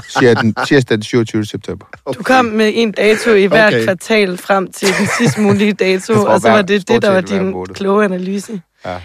[0.09, 1.45] siger jeg den tirsdag den 27.
[1.45, 1.87] september.
[2.15, 3.85] du kom med en dato i hvert Okay.
[3.85, 7.21] kvartal frem til den sidste mulige dato, tror, og så var det det, der var
[7.21, 8.61] din kloge analyse.
[8.87, 8.97] Ja.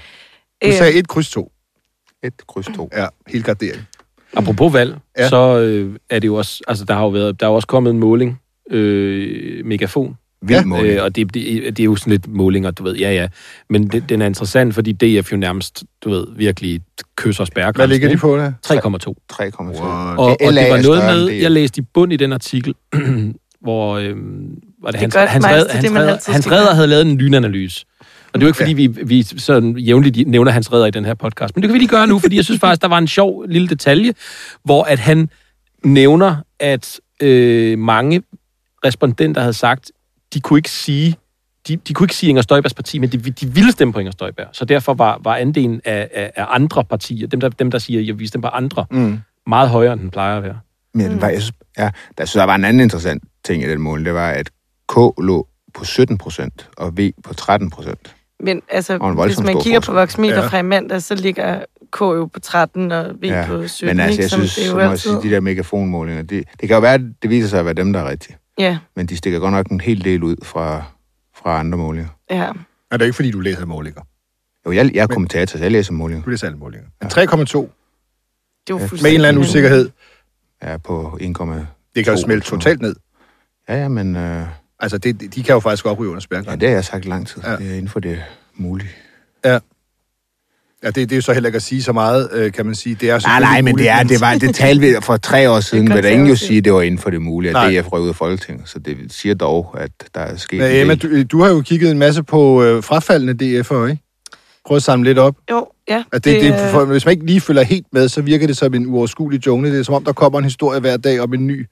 [0.65, 1.51] Du sagde et kryds to.
[2.23, 2.89] Et kryds to.
[2.95, 3.81] Ja, helt gardering.
[4.37, 5.23] Apropos valg, Ja.
[5.23, 5.29] ja.
[5.29, 7.67] så øh, er det jo også, altså der har jo været, der er jo også
[7.67, 8.39] kommet en måling,
[8.71, 10.65] øh, megafon, Vild Ja.
[10.65, 10.87] måling.
[10.93, 13.27] øh, og det, det, det er jo sådan lidt målinger, du ved, ja ja,
[13.69, 16.81] men det, den er interessant, fordi DF jo nærmest, du ved, virkelig
[17.17, 17.79] kysser spærgrænsen.
[17.79, 18.51] Hvad ligger de på der?
[18.67, 19.13] 3,2.
[19.33, 19.63] 3,2.
[19.63, 19.87] Wow.
[19.87, 22.73] Og, og det var noget med, jeg læste i bund i den artikel,
[23.61, 24.15] hvor øh,
[24.83, 27.85] var det, Hans, godt, Hans, Mads, Red, det Hans, Hans Redder havde lavet en lynanalyse.
[28.33, 31.05] Og det er jo ikke, fordi vi, vi sådan jævnligt nævner Hans Redder i den
[31.05, 32.97] her podcast, men det kan vi lige gøre nu, fordi jeg synes faktisk, der var
[32.97, 34.13] en sjov lille detalje,
[34.63, 35.29] hvor at han
[35.85, 38.21] nævner, at øh, mange
[38.85, 39.91] respondenter havde sagt,
[40.33, 41.15] de kunne ikke sige,
[41.67, 44.11] de, de kunne ikke sige Inger Støjbergs parti, men de, de ville stemme på Inger
[44.11, 44.47] Støjberg.
[44.51, 48.13] Så derfor var, var andelen af, af, af andre partier, dem der, dem der siger,
[48.13, 49.19] at vi stemmer på andre, Mm.
[49.47, 50.59] meget højere, end den plejer at være.
[50.93, 51.19] Men mm.
[51.21, 54.05] jeg synes, ja, der, så der var en anden interessant ting i den mål.
[54.05, 54.49] Det var, at
[54.89, 58.15] K lå på 17 procent, og V på 13 procent.
[58.39, 59.91] Men altså, hvis man kigger på.
[59.93, 60.47] Voxmeter Ja.
[60.47, 61.59] fra i mandag, så ligger
[61.91, 63.97] K jo på 13 og V Ja, på 17.
[63.97, 64.21] Men altså, ikke?
[64.23, 65.11] jeg Som synes, det er jo jeg altid.
[65.11, 67.73] sige, de der megafonmålinger, det, det kan jo være, at det viser sig at være
[67.73, 68.35] dem, der er rigtige.
[68.57, 70.83] Ja, Men de stikker godt nok en hel del ud fra,
[71.35, 72.09] fra andre målinger.
[72.31, 72.51] ja.
[72.91, 74.01] Er det ikke, fordi du læser målinger?
[74.65, 76.23] Jo, jeg, jeg er kommentator, så jeg læser målinger.
[76.23, 76.87] Du læser alle målinger.
[77.01, 77.23] Men 3,2 Det
[77.55, 77.67] er jo
[78.69, 78.73] Ja.
[78.75, 79.89] med en fuldstændig eller anden usikkerhed.
[80.63, 81.55] Ja, på 1,2.
[81.95, 82.95] Det kan jo smelte totalt ned.
[83.69, 84.47] Ja, ja, men øh,
[84.79, 86.59] Altså, det, de kan jo faktisk godt ryge under ja, spærgrænsen.
[86.59, 87.41] det har jeg sagt lang tid.
[87.43, 87.51] Ja.
[87.51, 87.57] Ja.
[87.57, 88.89] Det er inden for det mulige.
[89.45, 89.59] Ja,
[90.91, 92.95] det, det er jo så heller ikke at sige så meget, øh, kan man sige.
[93.01, 95.59] Det er Nej, nej, men det er, det var, det talte vi for tre år
[95.69, 97.75] siden, Det vil der ingen jo sige, at det var inden for det mulige, Nej.
[97.75, 98.69] at DF røg ud af Folketinget.
[98.69, 101.61] Så det siger dog, at der er sket Men en Emma, du, du har jo
[101.61, 104.01] kigget en masse på øh, frafaldende DF'er, ikke?
[104.65, 105.35] Prøv at samle lidt op.
[105.51, 106.03] Jo, ja.
[106.13, 108.57] At det, det, er- for, hvis man ikke lige følger helt med, så virker det
[108.57, 109.71] som en uoverskuelig jungle.
[109.71, 111.65] Det er som om, der kommer en historie hver dag om en ny.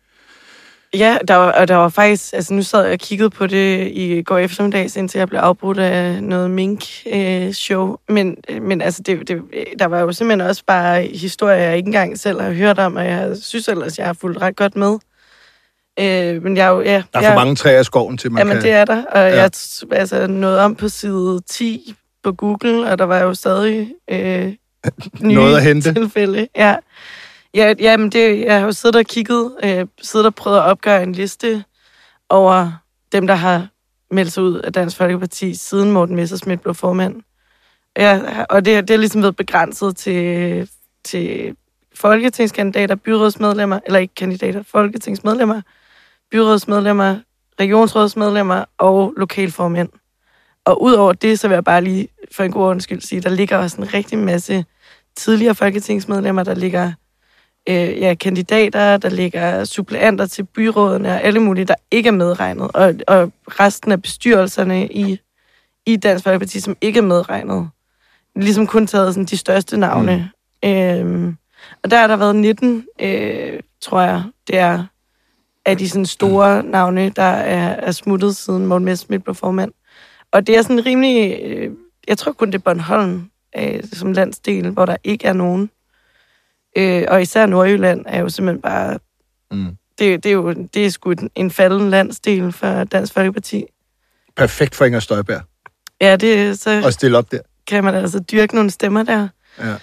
[0.98, 4.22] Ja, der var, der var faktisk, altså nu sad jeg og kiggede på det i
[4.22, 7.98] går eftermiddags, indtil jeg blev afbrudt af noget mink-show.
[8.10, 9.42] men, men altså, det, det,
[9.80, 13.06] der var jo simpelthen også bare historier, jeg ikke engang selv har hørt om, og
[13.06, 14.98] jeg synes ellers, jeg har fulgt ret godt med.
[16.00, 18.54] Øh, men jeg ja, Der er jeg, for mange træer i skoven til, man Jamen,
[18.54, 18.64] kan...
[18.64, 19.36] det er der, og Ja.
[19.42, 19.50] jeg
[19.92, 24.54] altså, nåede om på side 10 på Google, og der var jo stadig øh,
[25.22, 25.94] nye Noget at hente.
[25.94, 26.48] tilfælde.
[26.56, 26.76] Ja,
[27.54, 31.04] ja jamen det, jeg har jo siddet og kigget, øh, siddet og prøvet at opgøre
[31.04, 31.64] en liste
[32.30, 32.72] over
[33.12, 33.68] dem, der har
[34.12, 37.22] meldt sig ud af Dansk Folkeparti, siden Morten Messerschmidt blev formand.
[37.98, 40.70] Ja, og det, det er ligesom været begrænset til,
[41.04, 41.56] til
[41.96, 45.62] folketingskandidater, byrådsmedlemmer, eller ikke kandidater, folketingsmedlemmer,
[46.32, 47.20] byrådsmedlemmer,
[47.60, 49.90] regionsrådsmedlemmer og lokalformænd.
[50.66, 53.58] Og udover det, så vil jeg bare lige for en god undskyld sige, der ligger
[53.58, 54.66] også en rigtig masse
[55.16, 56.92] tidligere folketingsmedlemmer, der ligger
[57.70, 62.72] øh, ja, kandidater, der ligger suppleanter til byrådene og alle mulige, der ikke er medregnet.
[62.74, 65.20] Og, og resten af bestyrelserne i,
[65.86, 67.70] i Dansk Folkeparti, som ikke er medregnet.
[68.36, 70.32] ligesom kun taget sådan, de største navne.
[70.64, 70.70] Mm.
[70.70, 71.38] Øhm,
[71.84, 74.86] og der har der været 19, øh, tror jeg, det er
[75.66, 79.72] af de sådan store navne, der er, er smuttet siden Morten Messerschmidt blev formand.
[80.32, 81.40] Og det er sådan rimelig...
[81.44, 81.72] Øh,
[82.08, 85.70] jeg tror kun, det er Bornholm øh, som landsdel, hvor der ikke er nogen.
[86.78, 89.00] Øh, og især Nordjylland er jo simpelthen bare...
[89.52, 89.68] Mm.
[90.00, 93.66] Det, det, er jo det er sgu en falden landsdel for Dansk Folkeparti.
[94.38, 95.42] Perfekt for Inger Støjberg
[96.02, 97.40] Ja, det, så at stille op der.
[97.68, 99.28] kan man altså dyrke nogle stemmer der.
[99.60, 99.74] Ja.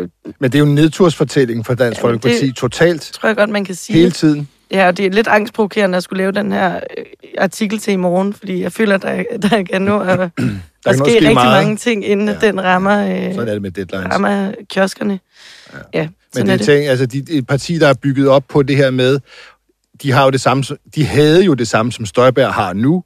[0.00, 0.08] Øh,
[0.40, 3.36] Men det er jo en nedtursfortælling for Dansk Ja, ja, Folkeparti, det- totalt, tror jeg
[3.36, 3.96] godt, man kan sige.
[3.98, 4.48] hele tiden.
[4.70, 7.04] Ja, og det er lidt angstprovokerende at skulle lave den her øh,
[7.38, 10.92] artikel til i morgen, fordi jeg føler, at der, der kan nå at, at nå
[10.92, 11.62] ske, rigtig meget.
[11.62, 12.34] mange ting, inden Ja.
[12.42, 12.46] ja.
[12.46, 14.06] den rammer, øh, Sådan er det med deadlines.
[14.14, 15.20] rammer kioskerne.
[15.74, 18.62] Ja, ja Men det er ting, altså de, et parti, der er bygget op på
[18.62, 19.18] det her med,
[20.02, 23.04] de har jo det samme, de havde jo det samme, som Støjberg har nu.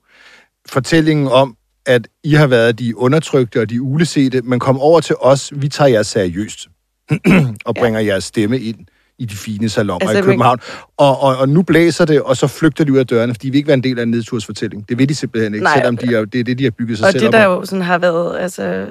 [0.68, 5.16] Fortællingen om, at I har været de undertrykte og de ulesete, men kom over til
[5.20, 6.68] os, vi tager jer seriøst
[7.66, 8.06] og bringer ja.
[8.06, 8.86] jeres stemme ind
[9.18, 10.58] i de fine salonger altså, i København.
[10.96, 13.56] Og, og, og nu blæser det, og så flygter de ud af dørene, fordi vi
[13.56, 14.88] ikke være en del af en nedtursfortælling.
[14.88, 15.76] Det vil de simpelthen ikke, Nej.
[15.76, 17.44] selvom de er, det er det, de har bygget sig Og selv det, op der
[17.44, 18.86] jo sådan har været, altså,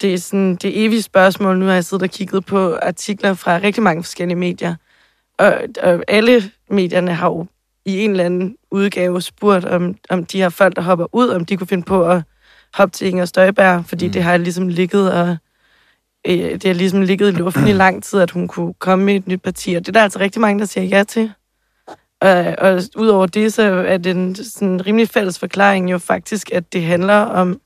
[0.00, 1.58] det er sådan det evige spørgsmål.
[1.58, 4.74] Nu har jeg siddet og kigget på artikler fra rigtig mange forskellige medier.
[5.38, 7.46] Og, og alle medierne har jo
[7.84, 11.44] i en eller anden udgave spurgt, om, om de her folk, der hopper ud, om
[11.44, 12.22] de kunne finde på at
[12.74, 14.12] hoppe til Inger Støjberg, fordi mm.
[14.12, 15.36] det har ligesom ligget og
[16.26, 19.16] øh, det har ligesom ligget i luften i lang tid, at hun kunne komme med
[19.16, 21.32] et nyt parti, og det er der altså rigtig mange, der siger ja til.
[22.20, 26.72] Og, og udover det, så er det en sådan rimelig fælles forklaring jo faktisk, at
[26.72, 27.60] det handler om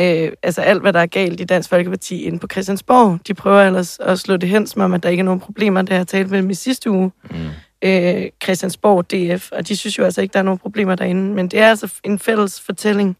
[0.00, 3.18] øh, altså alt, hvad der er galt i Dansk Folkeparti inde på Christiansborg.
[3.26, 5.82] De prøver ellers at slå det hen, som om, at der ikke er nogen problemer.
[5.82, 7.12] Det har jeg talt med dem i sidste uge.
[7.30, 7.36] Mm.
[7.84, 11.34] Øh, Christiansborg DF, og de synes jo altså ikke, der er nogen problemer derinde.
[11.34, 13.16] Men det er altså en fælles fortælling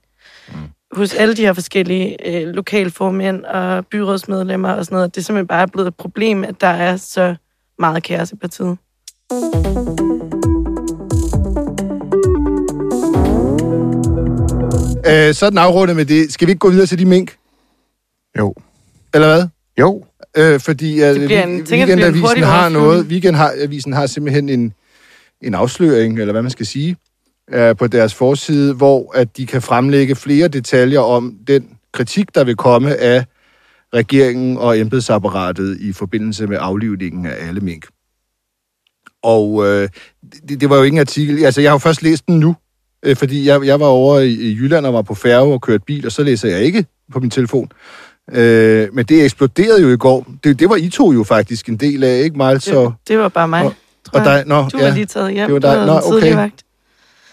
[0.49, 0.55] mm.
[0.97, 5.15] hos alle de her forskellige øh, lokalformænd og byrådsmedlemmer og sådan noget.
[5.15, 7.35] Det er simpelthen bare blevet et problem, at der er så
[7.79, 8.79] meget kaos i partiet.
[15.07, 16.33] Øh, sådan afrundet med det.
[16.33, 17.37] Skal vi ikke gå videre til de mink?
[18.39, 18.55] Jo.
[19.15, 19.49] Eller hvad?
[19.81, 20.05] Jo.
[20.37, 23.07] Øh, fordi uh, Det en- en Weekendavisen hurtig har noget.
[23.07, 24.73] Weekendavisen har simpelthen en,
[25.43, 26.97] en afsløring, eller hvad man skal sige,
[27.57, 32.45] uh, på deres forside, hvor at de kan fremlægge flere detaljer om den kritik, der
[32.45, 33.25] vil komme af
[33.95, 37.87] regeringen og embedsapparatet i forbindelse med aflivningen af alle mink.
[39.23, 39.89] Og øh,
[40.49, 41.45] det, det var jo ikke en artikel.
[41.45, 42.57] Altså, jeg har jo først læst den nu,
[43.05, 45.85] øh, fordi jeg, jeg var over i, i Jylland og var på færge og kørte
[45.87, 47.69] bil, og så læser jeg ikke på min telefon.
[48.33, 50.27] Øh, men det eksploderede jo i går.
[50.45, 52.63] Det, det var I to jo faktisk en del af, ikke Miles?
[52.63, 53.65] Så, Det, det var bare mig.
[53.65, 53.75] Og-
[54.13, 54.95] og der, nå, du var ja.
[54.95, 55.47] lige taget hjem.
[55.47, 55.87] Det var dig.
[55.87, 56.35] Nå, okay.
[56.35, 56.63] vagt.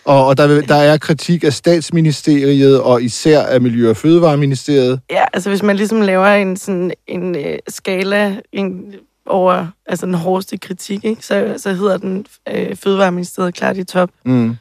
[0.06, 5.00] Og, og der, der er kritik af statsministeriet og især af Miljø- og Fødevareministeriet.
[5.10, 8.94] Ja, altså hvis man ligesom laver en sådan en øh, skala en,
[9.26, 11.26] over altså den hårdeste kritik, ikke?
[11.26, 14.10] Så, så hedder den øh, Fødevareministeriet klart i top.
[14.26, 14.56] Mm.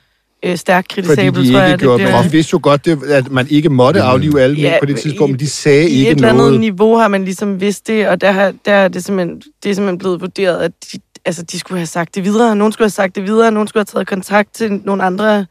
[0.45, 2.85] Øh, stærkt Fordi kritisabel, de tror ikke jeg, gjorde, det men de vidste jo godt,
[2.85, 5.49] det, at man ikke måtte aflive alle mink Ja, på det tidspunkt, i- men de
[5.49, 6.61] sagde I ikke et eller andet noget.
[6.61, 9.75] niveau har man ligesom vidst det, og der, har, der er det simpelthen, det er
[9.75, 12.57] simpelthen blevet vurderet, at de, altså, de skulle have sagt det videre.
[12.57, 15.47] Nogen skulle have sagt det videre, nogen skulle have taget kontakt til nogle andre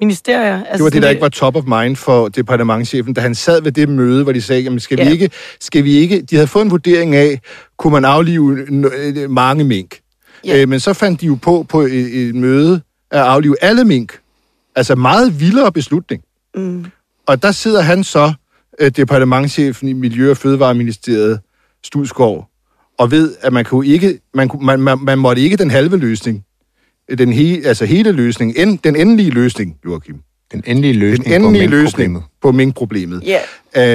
[0.00, 0.56] ministerier.
[0.58, 3.62] Altså, Det var det, der ikke var top of mind for departementchefen, da han sad
[3.62, 5.10] ved det møde, hvor de sagde, jamen skal vi Ja.
[5.10, 7.40] ikke, skal vi ikke, de havde fået en vurdering af,
[7.78, 9.98] kunne man aflive n- øh, mange mink.
[10.46, 10.62] Ja.
[10.62, 14.12] Øh, men så fandt de jo på, på et, et møde, at aflive alle mink.
[14.76, 16.22] Altså meget vildere beslutning.
[16.54, 16.84] Mm.
[17.26, 18.32] Og der sidder han så,
[18.80, 21.40] øh, departementchefen i Miljø- og Fødevareministeriet,
[21.84, 22.48] Studskov,
[22.98, 25.96] og ved, at man kunne ikke, man, kunne- man, man, man måtte ikke den halve
[25.96, 26.44] løsning,
[27.18, 30.16] den he, altså hele løsning, end, den endelige løsning, Joachim.
[30.52, 33.22] Den endelige løsning Den endelige på løsning på minkproblemet.
[33.26, 33.38] Ja,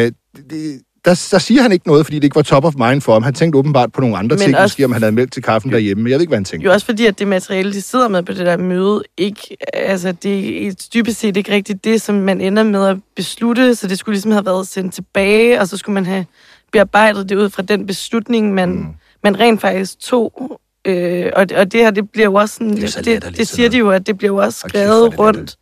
[0.05, 0.11] Øh,
[0.49, 3.13] det, der, der siger han ikke noget, fordi det ikke var top of mind for
[3.13, 3.23] ham.
[3.23, 5.43] Han tænkte åbenbart på nogle andre Men ting, også- måske om han havde mælk til
[5.43, 6.03] kaffen derhjemme.
[6.03, 6.65] Men jeg ved ikke, hvad han tænkte.
[6.65, 10.11] jo også fordi, at det materiale, de sidder med på det der møde, ikke, altså
[10.11, 13.99] det er dybest set ikke rigtigt det, som man ender med at beslutte, så det
[13.99, 16.25] skulle ligesom have været sendt tilbage, og så skulle man have
[16.71, 18.85] bearbejdet det ud fra den beslutning, man, mm.
[19.23, 20.59] man rent faktisk tog.
[20.85, 23.45] Øh, og, og det her, det bliver jo også sådan, Det så det, det sådan
[23.45, 25.37] siger de jo, at det bliver jo også skrevet det rundt.
[25.37, 25.57] latterligt.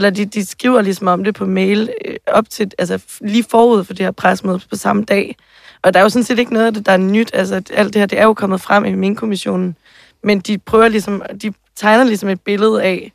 [0.00, 3.84] Eller de, de skriver ligesom om det på mail øh, op til, altså lige forud
[3.84, 5.36] for det her presmøde på samme dag.
[5.82, 7.30] Og der er jo sådan set ikke noget af det, der er nyt.
[7.34, 9.76] Altså alt det her, det er jo kommet frem i min kommission.
[10.24, 13.12] Men de prøver ligesom, de tegner ligesom et billede af,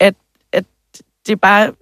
[0.00, 0.14] at,
[0.52, 0.64] at
[1.26, 1.72] det bare,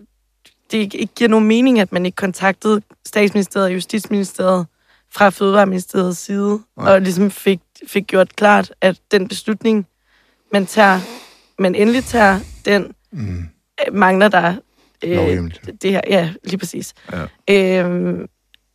[0.70, 4.66] det ikke, ikke giver nogen mening, at man ikke kontaktede statsministeriet og justitsministeriet
[5.12, 6.92] fra Fødevareministeriets side, Nej.
[6.92, 9.86] og ligesom fik, fik gjort klart, at den beslutning,
[10.52, 11.00] man tager,
[11.58, 13.48] man endelig tager, den Mm.
[13.88, 14.54] Øh, mangler der
[15.04, 15.50] øh,
[15.82, 16.00] det her.
[16.08, 16.94] Ja, lige præcis.
[17.48, 17.80] Ja.
[17.80, 18.26] Øhm,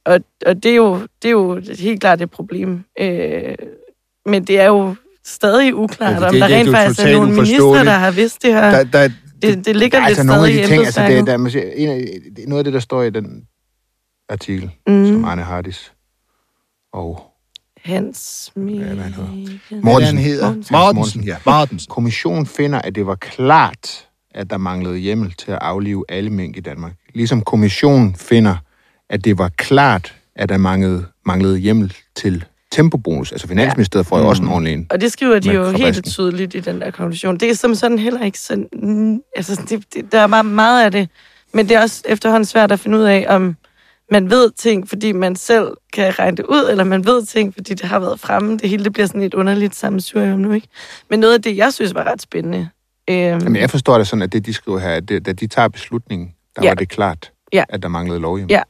[0.05, 2.83] Og, og det, er jo, det er jo helt klart et problem.
[2.99, 3.55] Øh,
[4.25, 6.99] men det er jo stadig uklart, Ja, det- om det- der det er rent faktisk
[7.07, 8.71] er nogle minister, der har vidst det her.
[8.71, 9.09] Der, der,
[9.41, 11.51] det, det ligger lidt altså nogle af stadig i de ting, altså det, der, man
[11.51, 13.43] siger, en af, det er noget af det, der står i den
[14.29, 15.05] artikel, mm.
[15.07, 15.93] Som Arne Hardis
[16.93, 17.21] og
[17.83, 18.93] Hans Mikkel.
[18.93, 19.29] hvad han hedder.
[19.69, 20.15] hvad Mortensen.
[20.41, 20.73] Mortensen.
[20.75, 21.35] Mortensen, ja.
[21.45, 21.89] Mortensen.
[21.89, 24.07] Kommissionen finder, at det var klart,
[24.39, 26.93] at der manglede hjemmel til at aflive alle mink i Danmark.
[27.13, 28.56] Ligesom kommissionen finder,
[29.10, 33.32] at det var klart, at der manglede, manglede hjemmel til tempobonus.
[33.32, 34.88] Altså Finansministeriet får jo også en ordentlig en.
[34.89, 37.38] Og det skriver de jo helt tydeligt i den der konklusion.
[37.38, 38.67] Det er som sådan heller ikke sådan...
[38.73, 41.10] mm, Altså, det, det, der er meget, meget af det.
[41.54, 43.56] Men det er også efterhånden svært at finde ud af, om
[44.12, 47.73] man ved ting, fordi man selv kan regne det ud, eller man ved ting, fordi
[47.73, 48.58] det har været fremme.
[48.58, 50.67] Det hele det bliver sådan et underligt sammensurium nu, ikke?
[51.10, 52.69] Men noget af det, jeg synes var ret spændende...
[53.10, 55.48] Øhm, Jamen, jeg forstår det sådan, at det, de skriver her, at det, da de
[55.48, 56.69] tager beslutningen, der Ja.
[56.69, 57.63] var det klart, Ja.
[57.69, 58.52] at der manglede lovhjemmel.
[58.54, 58.62] Ja.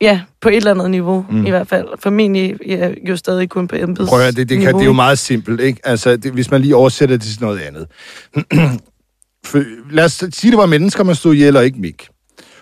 [0.00, 1.46] Ja, på et eller andet niveau mm.
[1.46, 1.86] i hvert fald.
[1.98, 4.84] Formentlig ja, jo stadig kun på embeds Prøv at, høre, det, det, kan, det er
[4.84, 5.80] jo meget simpelt, ikke?
[5.84, 7.86] Altså, det, hvis man lige oversætter det til noget andet.
[9.46, 12.08] For, lad os sige, det var mennesker, man stod ihjel og ikke mik.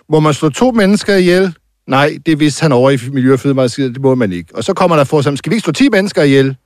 [0.09, 1.55] Må man slå to mennesker ihjel?
[1.87, 4.57] Nej, det vidste han over i Miljø- og Fødevareskidet, det må man ikke.
[4.57, 6.57] Og så kommer der for sig, skal vi ikke slå 10 mennesker ihjel?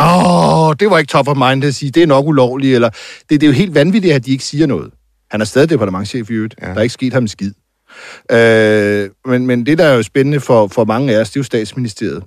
[0.00, 2.88] Åh, oh, det var ikke top of mind at sige, det er nok ulovligt, eller...
[2.88, 4.90] Det, det er jo helt vanvittigt, at de ikke siger noget.
[5.30, 6.54] Han er stadig departementchef i øvrigt.
[6.62, 6.66] Ja.
[6.66, 7.52] Der er ikke sket ham en skid.
[8.32, 11.40] Øh, men, men det, der er jo spændende for, for mange af os, det er
[11.40, 12.22] jo statsministeriet.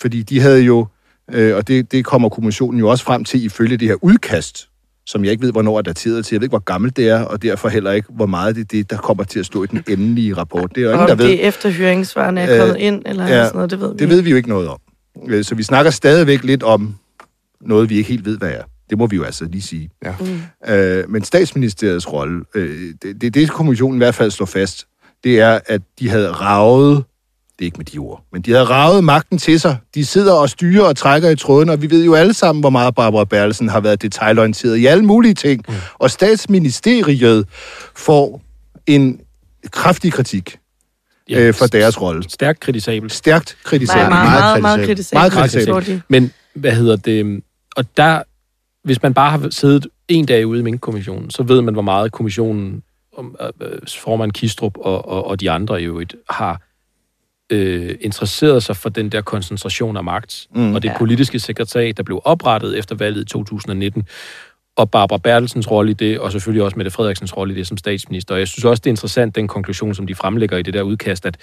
[0.00, 0.86] Fordi de havde jo,
[1.32, 4.68] øh, og det, det kommer kommissionen jo også frem til ifølge det her udkast,
[5.06, 6.34] som jeg ikke ved, hvornår er dateret til.
[6.34, 8.66] Jeg ved ikke, hvor gammelt det er, og derfor heller ikke, hvor meget det er
[8.70, 10.70] det, der kommer til at stå i den endelige rapport.
[10.74, 11.24] Det er jo ingen, Om der ved.
[11.26, 13.98] det er efter høringssvarene er Øh, kommet ind, eller ja, sådan noget, det ved vi
[13.98, 14.78] Det ved vi jo ikke noget om.
[15.28, 16.94] Øh, Så vi snakker stadigvæk lidt om
[17.60, 18.62] noget, vi ikke helt ved, hvad er.
[18.90, 19.90] Det må vi jo altså lige sige.
[20.04, 20.14] Ja.
[20.20, 20.72] Mm.
[20.72, 24.86] Øh, men statsministeriets rolle, øh, det, det, det kommissionen i hvert fald slår fast,
[25.24, 27.04] det er, at de havde ravet,
[27.58, 29.76] det er ikke med de ord, men de havde ravet magten til sig.
[29.94, 32.70] De sidder og styrer og trækker i tråden, og vi ved jo alle sammen, hvor
[32.70, 35.64] meget Barbara Bertelsen har været detaljorienteret i alle mulige ting.
[35.68, 35.74] Mm.
[35.98, 37.48] Og statsministeriet
[37.96, 38.42] får
[38.86, 39.20] en
[39.70, 40.58] kraftig kritik
[41.30, 42.22] Ja, øh, for deres rolle.
[42.30, 43.12] Stærkt kritisabelt.
[43.12, 44.08] Stærkt Nej, kritiseret.
[44.08, 45.20] meget, meget, meget kritisabelt.
[45.20, 45.64] Meget kritisabelt.
[45.68, 46.02] står de.
[46.08, 47.42] Men hvad hedder det?
[47.76, 48.22] Og der,
[48.84, 52.12] hvis man bare har siddet en dag ude i Mink-kommissionen, så ved man, hvor meget
[52.12, 52.82] kommissionen,
[53.16, 56.60] om, øh, formand Kistrup og, og, og de andre i øvrigt, har
[57.52, 60.46] øh, interesseret sig for den der koncentration af magt.
[60.54, 60.98] Mm, og det Ja.
[60.98, 64.04] politiske sekretariat, der blev oprettet efter valget i 2019,
[64.76, 67.76] og Barbara Bertelsens rolle i det, og selvfølgelig også Mette Frederiksens rolle i det som
[67.76, 68.34] statsminister.
[68.34, 70.82] Og jeg synes også, det er interessant, den konklusion, som de fremlægger i det der
[70.82, 71.36] udkast, at,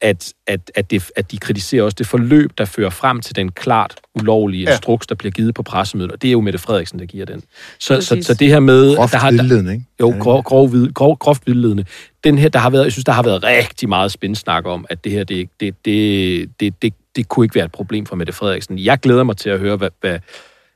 [0.00, 3.52] at, at, at, det, at de kritiserer også det forløb, der fører frem til den
[3.52, 4.70] klart ulovlige Ja.
[4.70, 6.12] instruks, der bliver givet på pressemødet.
[6.12, 7.42] Og det er jo Mette Frederiksen, der giver den.
[7.78, 8.26] Så, så, Præcis.
[8.26, 8.96] så det her med...
[8.96, 9.84] Groft der har, vildledende, ikke?
[10.00, 11.84] jo, grov, grov, vid, grov, groft vildledende.
[12.24, 15.04] Den her, der har været, jeg synes, der har været rigtig meget spændsnak om, at
[15.04, 18.32] det her, det, det, det, det, det, det kunne ikke være et problem for Mette
[18.32, 18.78] Frederiksen.
[18.78, 20.18] Jeg glæder mig til at høre, hvad, hvad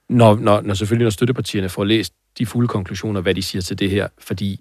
[0.09, 3.79] når, når, når selvfølgelig når støttepartierne får læst de fulde konklusioner, hvad de siger til
[3.79, 4.61] det her, fordi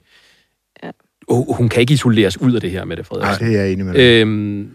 [0.84, 0.90] Ja.
[1.28, 3.48] oh, hun kan ikke isoleres ud af det her, Mette Nej, Frederiksen.
[3.48, 4.22] det er jeg enig med dig.
[4.22, 4.70] Øhm,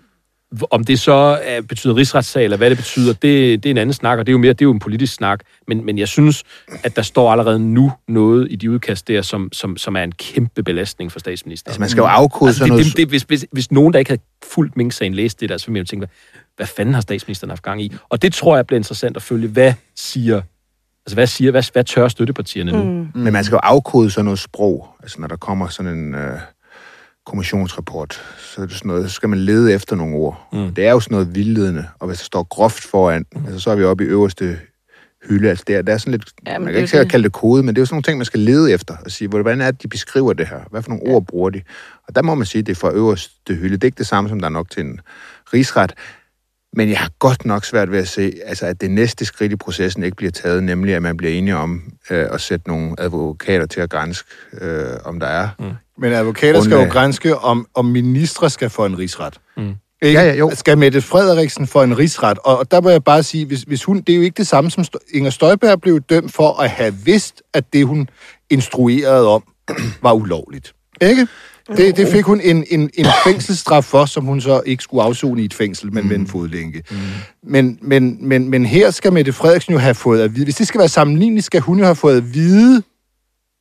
[0.70, 3.92] om det så er, betyder rigsretssag, eller hvad det betyder, det, det er en anden
[3.92, 5.40] snak, og det er jo mere det er jo en politisk snak.
[5.68, 6.44] Men, men jeg synes,
[6.84, 10.12] at der står allerede nu noget i de udkast der, som, som, som er en
[10.12, 11.70] kæmpe belastning for statsministeren.
[11.70, 12.86] Altså, man skal jo afkode Altså, sådan det, noget...
[12.86, 15.66] det, det, hvis, hvis, hvis nogen, der ikke havde fuldt Mink-sagen, læst det der, så
[15.66, 16.08] ville man jo tænke, hvad,
[16.56, 17.92] hvad fanden har statsministeren haft gang i?
[18.08, 19.48] Og det tror jeg bliver interessant at følge.
[19.48, 20.42] Hvad siger,
[21.06, 22.82] altså hvad siger, hvad, hvad tør støttepartierne nu?
[22.82, 23.08] Mm.
[23.22, 24.88] Men man skal jo afkode sådan noget sprog.
[25.02, 26.38] Altså, når der kommer sådan en øh,
[27.26, 30.48] kommissionsrapport, så er det sådan noget, så skal man lede efter nogle ord.
[30.52, 30.74] Mm.
[30.74, 33.44] Det er jo sådan noget vildledende, og hvis der står groft foran, mm.
[33.44, 34.58] altså, så er vi oppe i øverste
[35.28, 35.48] hylde.
[35.48, 37.10] Altså, der, der er sådan lidt, Ja, man det er kan jo ikke sikkert det.
[37.10, 39.10] kalde det kode, men det er jo sådan nogle ting, man skal lede efter, og
[39.10, 40.60] sige, hvordan er det, de beskriver det her?
[40.70, 41.14] Hvad for nogle ja.
[41.14, 41.62] ord bruger de?
[42.08, 43.74] Og der må man sige, at det er fra øverste hylde.
[43.76, 45.00] Det er ikke det samme, som der er nok til en
[45.54, 45.94] rigsret.
[46.72, 49.56] Men jeg har godt nok svært ved at se, altså, at det næste skridt i
[49.56, 53.66] processen ikke bliver taget, nemlig at man bliver enige om øh, at sætte nogle advokater
[53.66, 54.28] til at grænske,
[54.60, 55.48] øh, om der er.
[55.58, 55.70] Mm.
[55.98, 59.40] Men advokater skal jo grænske, om, om ministre skal få en rigsret.
[59.56, 59.74] Mm.
[60.02, 60.20] Ikke?
[60.20, 60.50] Ja, ja, jo.
[60.54, 62.38] Skal Mette Frederiksen få en rigsret?
[62.38, 64.46] Og, og der må jeg bare sige, hvis, hvis hun, det er jo ikke det
[64.46, 68.08] samme som Inger Støjberg blev dømt for at have vidst, at det hun
[68.50, 69.42] instruerede om
[70.02, 70.74] var ulovligt.
[71.00, 71.28] Ikke?
[71.76, 75.42] Det, det fik hun en, en, en fængselsstraf for, som hun så ikke skulle afzone
[75.42, 76.82] i et fængsel, men med en fodlænke.
[76.90, 76.96] Mm.
[77.42, 80.66] Men, men, men, men her skal Mette Frederiksen jo have fået at vide, hvis det
[80.68, 82.82] skal være sammenligneligt, skal hun jo have fået at vide,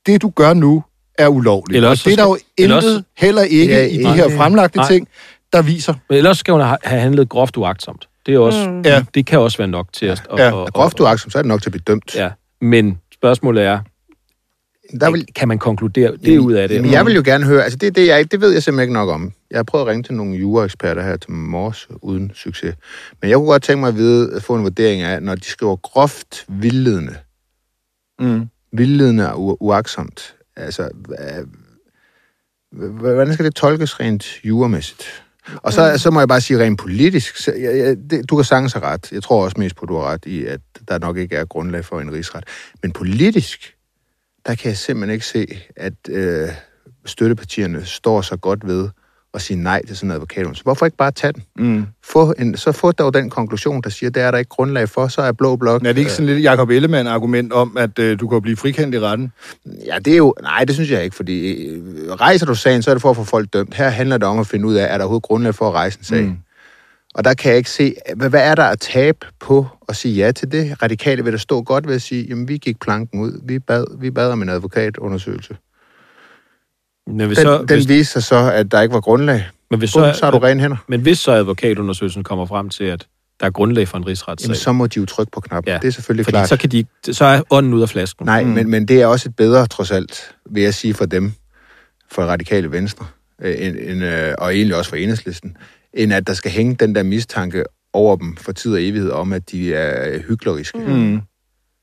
[0.05, 0.83] det du gør nu
[1.17, 1.75] er ulovligt.
[1.75, 4.15] Eller og også det er der jo intet også- heller ikke Ja, i de nej.
[4.15, 4.87] her fremlagte Nej.
[4.87, 5.07] ting,
[5.53, 5.93] der viser.
[6.09, 8.07] Men ellers skal hun have handlet groft uagtsomt.
[8.25, 8.81] Det, er også, mm.
[8.81, 9.03] Ja.
[9.15, 10.23] det kan også være nok til at...
[10.37, 10.51] Ja.
[10.51, 12.15] og, Og groft uagtsomt, så er det nok til at blive dømt.
[12.15, 12.29] Ja,
[12.61, 13.79] men spørgsmålet er,
[14.99, 16.81] Der vil, kan man konkludere det ud af det?
[16.81, 18.93] Men jeg vil jo gerne høre, altså det, det, jeg, det ved jeg simpelthen ikke
[18.93, 19.33] nok om.
[19.51, 22.75] Jeg har prøvet at ringe til nogle juraeksperter her til morges, uden succes.
[23.21, 25.43] Men jeg kunne godt tænke mig at vide, at få en vurdering af, når de
[25.45, 27.15] skriver groft vildledende,
[28.19, 28.45] Mm.
[28.73, 30.89] vildledende og u- uaksomt, altså,
[32.71, 35.23] hvordan skal det tolkes rent juremæssigt?
[35.55, 38.45] Og så, så må jeg bare sige rent politisk, så jeg, jeg, det, du kan
[38.45, 39.11] sagtens have ret.
[39.11, 41.45] Jeg tror også mest på, at du har ret i, at der nok ikke er
[41.45, 42.43] grundlag for en rigsret.
[42.83, 43.73] Men politisk,
[44.45, 45.47] der kan jeg simpelthen ikke se,
[45.77, 46.49] at øh,
[47.05, 48.89] støttepartierne står så godt ved
[49.33, 50.63] at sige nej til sådan en advokatundersøgelse.
[50.63, 51.43] Hvorfor ikke bare tage den?
[51.57, 51.85] Mm.
[52.03, 54.89] Få en, så få dog den konklusion, der siger, at det er der ikke grundlag
[54.89, 55.81] for, så er blå blok...
[55.85, 58.99] Er det ikke sådan lidt Jacob Ellemann-argument om, at øh, du kan blive frikendt i
[58.99, 59.31] retten?
[59.85, 60.35] Ja, det er jo...
[60.41, 63.15] Nej, det synes jeg ikke, fordi øh, rejser du sagen, så er det for at
[63.15, 63.73] få folk dømt.
[63.73, 65.99] Her handler det om at finde ud af, er der overhovedet grundlag for at rejse
[65.99, 66.23] en sag?
[66.23, 66.37] Mm.
[67.15, 70.15] Og der kan jeg ikke se, hvad, hvad er der at tabe på at sige
[70.15, 70.81] ja til det?
[70.83, 73.85] Radikale vil der stå godt ved at sige, jamen vi gik planken ud, vi bad,
[73.99, 75.57] vi bad om en advokatundersøgelse.
[77.07, 79.47] Men hvis, Den, så, den hvis, viste sig så, at der ikke var grundlag.
[79.69, 80.77] men, hvis Så, så, så har du rene hænder.
[80.87, 83.07] men hvis så advokatundersøgelsen kommer frem til, at
[83.39, 85.71] der er grundlag for en rigsretssag, Jamen, så må de jo trykke på knappen.
[85.71, 86.49] Ja, det er selvfølgelig fordi klart.
[86.49, 88.25] så, kan de, så er ånden ud af flasken.
[88.25, 88.49] Nej, Mm.
[88.49, 91.31] men, men det er også et bedre, trods alt, vil jeg sige for dem,
[92.11, 93.05] for radikale venstre,
[93.41, 95.57] øh, end, end, øh, og egentlig også for enhedslisten,
[95.93, 99.33] end at der skal hænge den der mistanke over dem for tid og evighed om,
[99.33, 100.77] at de er hykleriske.
[100.77, 100.85] Mm.
[100.93, 101.21] Mm.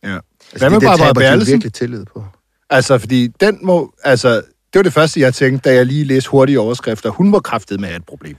[0.02, 0.18] Altså,
[0.58, 1.52] Hvad med det, det Barbara Bertelsen?
[1.52, 2.24] virkelig tillid på.
[2.70, 3.92] Altså, fordi den må...
[4.04, 7.10] Altså, det var det første, jeg tænkte, da jeg lige læste hurtige overskrifter.
[7.10, 8.36] Hun må kraftet med have et problem.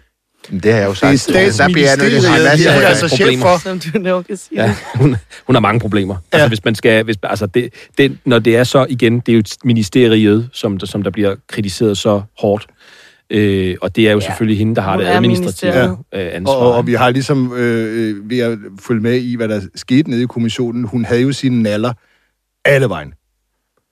[0.50, 1.58] Men det har jeg jo Det er sagt.
[1.58, 3.58] Der bliver jeg at statsministeriet, er altså chef for.
[3.64, 4.62] Som du nok kan sige.
[4.64, 4.76] Ja, Ja.
[4.96, 5.16] hun,
[5.48, 6.16] hun har mange problemer.
[6.16, 6.38] Ja.
[6.38, 9.36] Altså, hvis man skal, hvis, altså det, det, når det er så igen, det er
[9.36, 12.68] jo ministeriet, som, der- som der bliver kritiseret så hårdt.
[13.30, 14.24] Øh, og det er jo Ja.
[14.24, 14.30] ja.
[14.30, 16.54] selvfølgelig hende, der har Hun det administrative øh, ansvar.
[16.54, 19.62] Og, og, og vi har ligesom øh, øh, ved at følge med i, hvad der
[19.76, 20.84] skete nede i kommissionen.
[20.84, 21.94] Hun havde jo sine naller
[22.66, 23.14] alle vejen.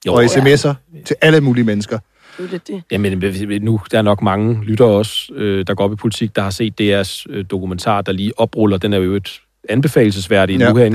[0.07, 0.73] jo, Og sms'er
[1.05, 1.99] til alle mulige mennesker.
[2.37, 2.83] Det er lidt det.
[2.91, 6.41] Jamen, nu der er nok mange lyttere også, øh, der går op i politik, der
[6.41, 8.77] har set DR's øh, dokumentar, der lige opruller.
[8.77, 10.85] Den er jo et anbefalesværdig Ja, ja, nu her,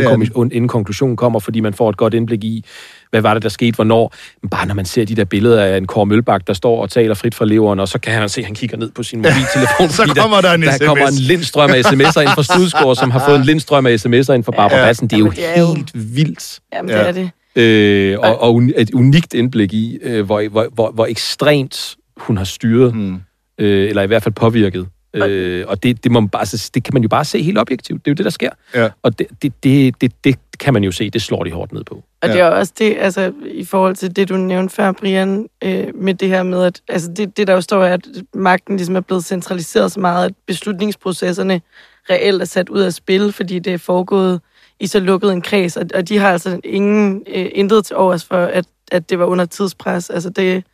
[0.53, 2.65] inden, konklusionen kommer, fordi man får et godt indblik i,
[3.11, 4.15] hvad var det, der skete, hvornår.
[4.43, 6.91] Men bare når man ser de der billeder af en Kåre Mølbak, der står og
[6.91, 9.19] taler frit fra leveren, og så kan han se, at han kigger ned på sin
[9.19, 9.89] mobiltelefon.
[10.07, 10.87] Så kommer der en der SMS.
[10.87, 14.33] kommer en lindstrøm af sms'er ind fra Studsgaard, som har fået en lindstrøm af sms'er
[14.33, 14.81] ind fra Barbara Ja.
[14.83, 14.87] ja.
[14.89, 15.09] Bassen.
[15.09, 16.61] Det er jo Jamen, det er jo- helt vildt.
[16.75, 16.99] Jamen, Ja.
[16.99, 17.31] det er det.
[17.57, 22.45] Øh, og, og et unikt indblik i, øh, hvor, hvor, hvor, hvor ekstremt hun har
[22.45, 23.15] styret Mm.
[23.59, 24.87] øh, eller i hvert fald påvirket.
[25.15, 27.59] Øh, og det, det, må man bare, altså, det kan man jo bare se helt
[27.59, 28.05] objektivt.
[28.05, 28.51] Det er jo det, der sker.
[28.75, 28.89] Ja.
[29.03, 31.85] Og det, det, det, det, det kan man jo se, det slår de hårdt ned
[31.85, 31.95] på.
[32.23, 32.33] Og Ja.
[32.33, 36.15] det er også det, altså i forhold til det, du nævnte før, Brian, øh, med
[36.15, 39.01] det her med, at altså, det, det der jo står, er, at magten ligesom er
[39.01, 41.61] blevet centraliseret så meget, at beslutningsprocesserne
[42.11, 44.41] reelt er sat ud af spil, fordi det er foregået
[44.81, 48.25] i så lukket en kreds, og, og de har altså ingen øh, intet til overs
[48.25, 50.11] for, at, at det var under tidspres.
[50.11, 50.65] Altså det,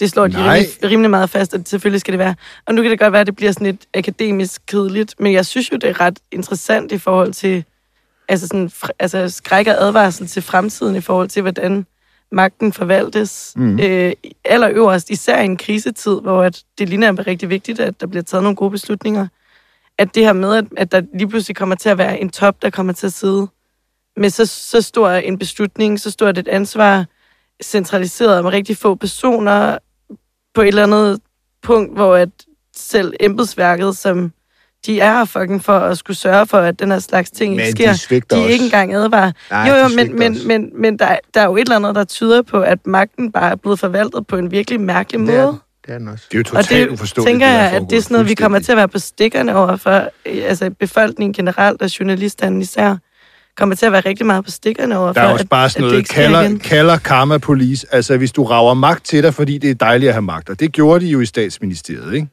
[0.00, 0.56] det slår de Nej.
[0.56, 2.34] rimelig, rimelig meget fast, at selvfølgelig skal det være.
[2.66, 5.46] Og nu kan det godt være, at det bliver sådan lidt akademisk kedeligt, men jeg
[5.46, 7.64] synes jo, det er ret interessant i forhold til
[8.28, 11.86] altså sådan, altså skræk og advarsel til fremtiden i forhold til, hvordan
[12.32, 13.52] magten forvaltes.
[13.56, 13.80] Mm.
[13.80, 14.12] Øh,
[14.44, 18.22] allerøverst, især i en krisetid, hvor at det ligner er rigtig vigtigt, at der bliver
[18.22, 19.26] taget nogle gode beslutninger.
[19.98, 22.62] At det her med, at, at der lige pludselig kommer til at være en top,
[22.62, 23.48] der kommer til at sidde
[24.16, 27.06] med så, så stor en beslutning, så stort et ansvar,
[27.62, 29.78] centraliseret med rigtig få personer
[30.60, 31.18] på et eller andet
[31.62, 32.28] punkt, hvor at
[32.76, 34.32] selv embedsværket, som
[34.86, 37.64] de er her fucking for at skulle sørge for, at den her slags ting ikke
[37.64, 38.16] Men sker.
[38.20, 38.52] de de også.
[38.52, 39.32] ikke engang advarer.
[39.50, 40.46] Nej, jo, jo, men, men, også.
[40.48, 43.50] men, men der, der er jo et eller andet, der tyder på, at magten bare
[43.50, 45.58] er blevet forvaltet på en virkelig mærkelig Det er, måde.
[45.86, 46.24] det er den også.
[46.32, 47.30] Det er jo Og totalt det uforståeligt.
[47.32, 49.76] tænker jeg, at det er sådan noget, vi kommer til at være på stikkerne over
[49.76, 52.96] for, altså befolkningen generelt og journalisterne især,
[53.60, 55.72] kommer til at være rigtig meget på stikkerne over Der for, er også bare at
[55.72, 57.86] sådan noget, kalder, kalder karma police.
[57.92, 60.60] Altså, hvis du rager magt til dig, fordi det er dejligt at have magt, og
[60.60, 62.28] det gjorde de jo i statsministeriet, ikke?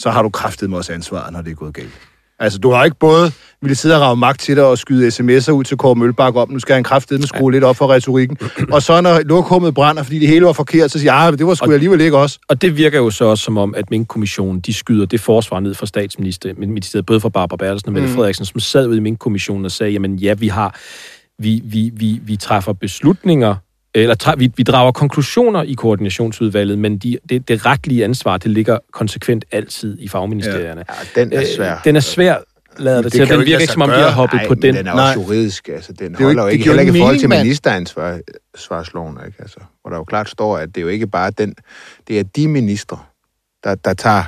[0.00, 2.07] Så har du kraftet med også ansvaret, når det er gået galt.
[2.40, 5.50] Altså, du har ikke både ville sidde og rave magt til dig og skyde sms'er
[5.50, 8.36] ud til Kåre Mølbak om, nu skal han kraftedeme skrue lidt op for retorikken.
[8.72, 11.46] Og så når lokummet brænder, fordi det hele var forkert, så siger jeg, ah, det
[11.46, 12.38] var sgu Og- alligevel ikke også.
[12.48, 15.74] Og det virker jo så også som om, at Mink-kommissionen, de skyder det forsvar ned
[15.74, 18.14] fra statsministeriet, både fra Barbara Bertelsen og Mette Mm.
[18.14, 20.78] Frederiksen, som sad ude i Mink-kommissionen og sagde, jamen ja, vi har,
[21.38, 23.54] vi, vi, vi, vi træffer beslutninger,
[23.94, 28.78] eller vi, vi drager konklusioner i koordinationsudvalget, men de, det, det retlige ansvar, det ligger
[28.92, 30.84] konsekvent altid i fagministerierne.
[31.16, 31.74] Ja, den er svær.
[31.74, 32.36] Øh, den er svær,
[32.78, 33.28] lader det, Det til.
[33.28, 34.62] Den virker ikke, som om de har hoppet Nej, på den.
[34.74, 35.08] den er Nej.
[35.08, 35.68] også juridisk.
[35.68, 39.36] Altså, den jo holder jo ikke- det heller ikke i forhold til ministeransvarsloven, ikke?
[39.42, 41.54] Altså, hvor der jo klart står, at det er jo ikke bare den,
[42.08, 42.98] det er de ministre,
[43.64, 44.24] der, der tager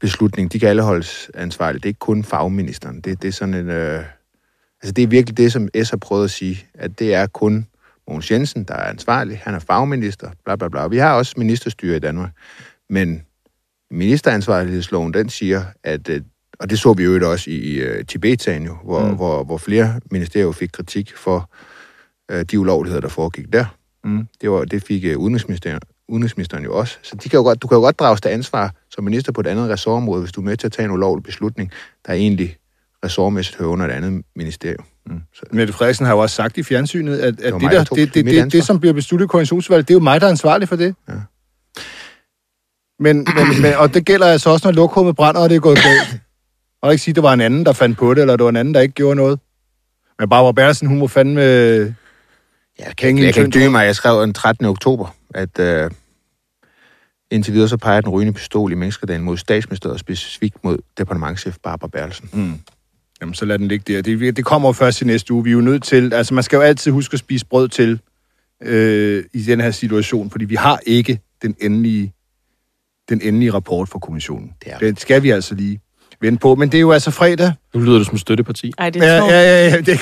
[0.00, 0.52] beslutning.
[0.52, 1.78] De kan alle holdes ansvarlige.
[1.78, 3.00] Det er ikke kun fagministeren.
[3.00, 3.68] Det, det er sådan en...
[3.70, 3.98] Øh,
[4.82, 7.66] altså, det er virkelig det, som S har prøvet at sige, at det er kun
[8.10, 9.40] Mogens Jensen, der er ansvarlig.
[9.44, 10.86] Han er fagminister, bla bla bla.
[10.86, 12.30] Vi har også ministerstyre i Danmark.
[12.90, 13.22] Men
[13.90, 16.20] ministeransvarlighedsloven, den siger, at, øh,
[16.60, 19.16] og det så vi jo også i uh, Tibet-sagen jo, hvor, mm.
[19.16, 21.50] hvor, hvor flere ministerier fik kritik for
[22.32, 23.64] uh, de ulovligheder, der foregik der.
[24.04, 24.26] Mm.
[24.40, 26.98] Det, var, det fik uh, udenrigsministeren, udenrigsministeren jo også.
[27.02, 29.40] Så de kan jo godt, du kan jo godt drages til ansvar som minister på
[29.40, 31.70] et andet ressortområde, hvis du er med til at tage en ulovlig beslutning,
[32.06, 32.56] der egentlig
[33.04, 34.84] ressortmæssigt hører under et andet ministerium.
[35.06, 35.20] Mm.
[35.34, 35.42] Så.
[35.52, 38.24] Mette Frederiksen har jo også sagt i fjernsynet, at, at det, det, der, det, det,
[38.24, 40.76] det, det, som bliver besluttet i koordinationsvalget, det er jo mig, der er ansvarlig for
[40.76, 40.94] det.
[41.08, 41.14] Ja.
[42.98, 45.78] Men, men, men, og det gælder altså også, når lokummet brænder, og det er gået
[45.82, 46.20] galt.
[46.82, 48.50] Og ikke sige, at det var en anden, der fandt på det, eller det var
[48.50, 49.40] en anden, der ikke gjorde noget.
[50.18, 51.40] Men Barbara Bertelsen, hun må fandme...
[51.40, 53.86] Jeg kan, jeg, jeg kan ikke mig.
[53.86, 54.66] Jeg skrev den 13.
[54.66, 55.90] oktober, at uh,
[57.30, 61.56] indtil videre så peger den rygende pistol i menneskedagen mod statsministeriet, og specifikt mod departementchef
[61.62, 62.30] Barbara Bertelsen.
[62.32, 62.60] Mm.
[63.20, 64.02] Jamen, så lad den ligge der.
[64.02, 65.44] Det, det kommer jo først i næste uge.
[65.44, 66.14] Vi er jo nødt til...
[66.14, 68.00] Altså, man skal jo altid huske at spise brød til
[68.62, 72.12] øh, i den her situation, fordi vi har ikke den endelige,
[73.08, 74.52] den endelige rapport fra kommissionen.
[74.64, 75.80] Det, det skal vi altså lige
[76.20, 76.54] vente på.
[76.54, 77.52] Men det er jo altså fredag.
[77.74, 78.72] Nu lyder du som støtteparti.
[78.78, 79.86] Ej, det er ja, ja, ja, ja, det...
[79.86, 80.00] det,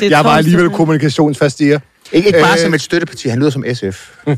[0.00, 1.78] det er jeg var alligevel kommunikationsfastiger.
[2.12, 4.10] Ikke, ikke bare øh, som et støtteparti, han lyder som SF.
[4.26, 4.34] øh,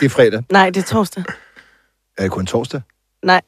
[0.00, 0.42] det er fredag.
[0.52, 1.24] Nej, det er torsdag.
[2.18, 2.80] Er det kun torsdag?
[3.24, 3.40] Nej.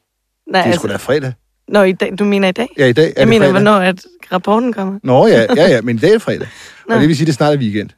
[0.52, 1.32] Nej det er sgu da fredag.
[1.68, 2.68] Nå, i dag, du mener i dag?
[2.78, 3.52] Ja, i dag er Jeg mener, fredag.
[3.52, 4.98] hvornår at rapporten kommer.
[5.02, 6.48] Nå, ja, ja, ja, men i dag er fredag.
[6.88, 6.94] Nå.
[6.94, 7.90] Og det vil sige, at det snart er weekend.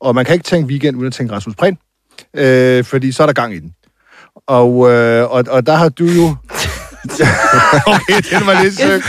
[0.00, 1.78] Og man kan ikke tænke weekend uden at tænke Rasmus Prehn,
[2.36, 3.72] øh, fordi så er der gang i den.
[4.46, 6.36] Og, øh, og, og der har du jo...
[7.94, 9.00] okay, den var lidt søg.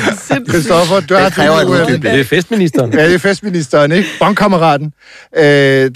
[0.49, 2.93] Christoffer, du har kræver du, øh, Det er festministeren.
[2.93, 4.09] Ja, det er festministeren, ikke?
[4.19, 4.93] Bondkammeraten.
[5.37, 5.43] Øh,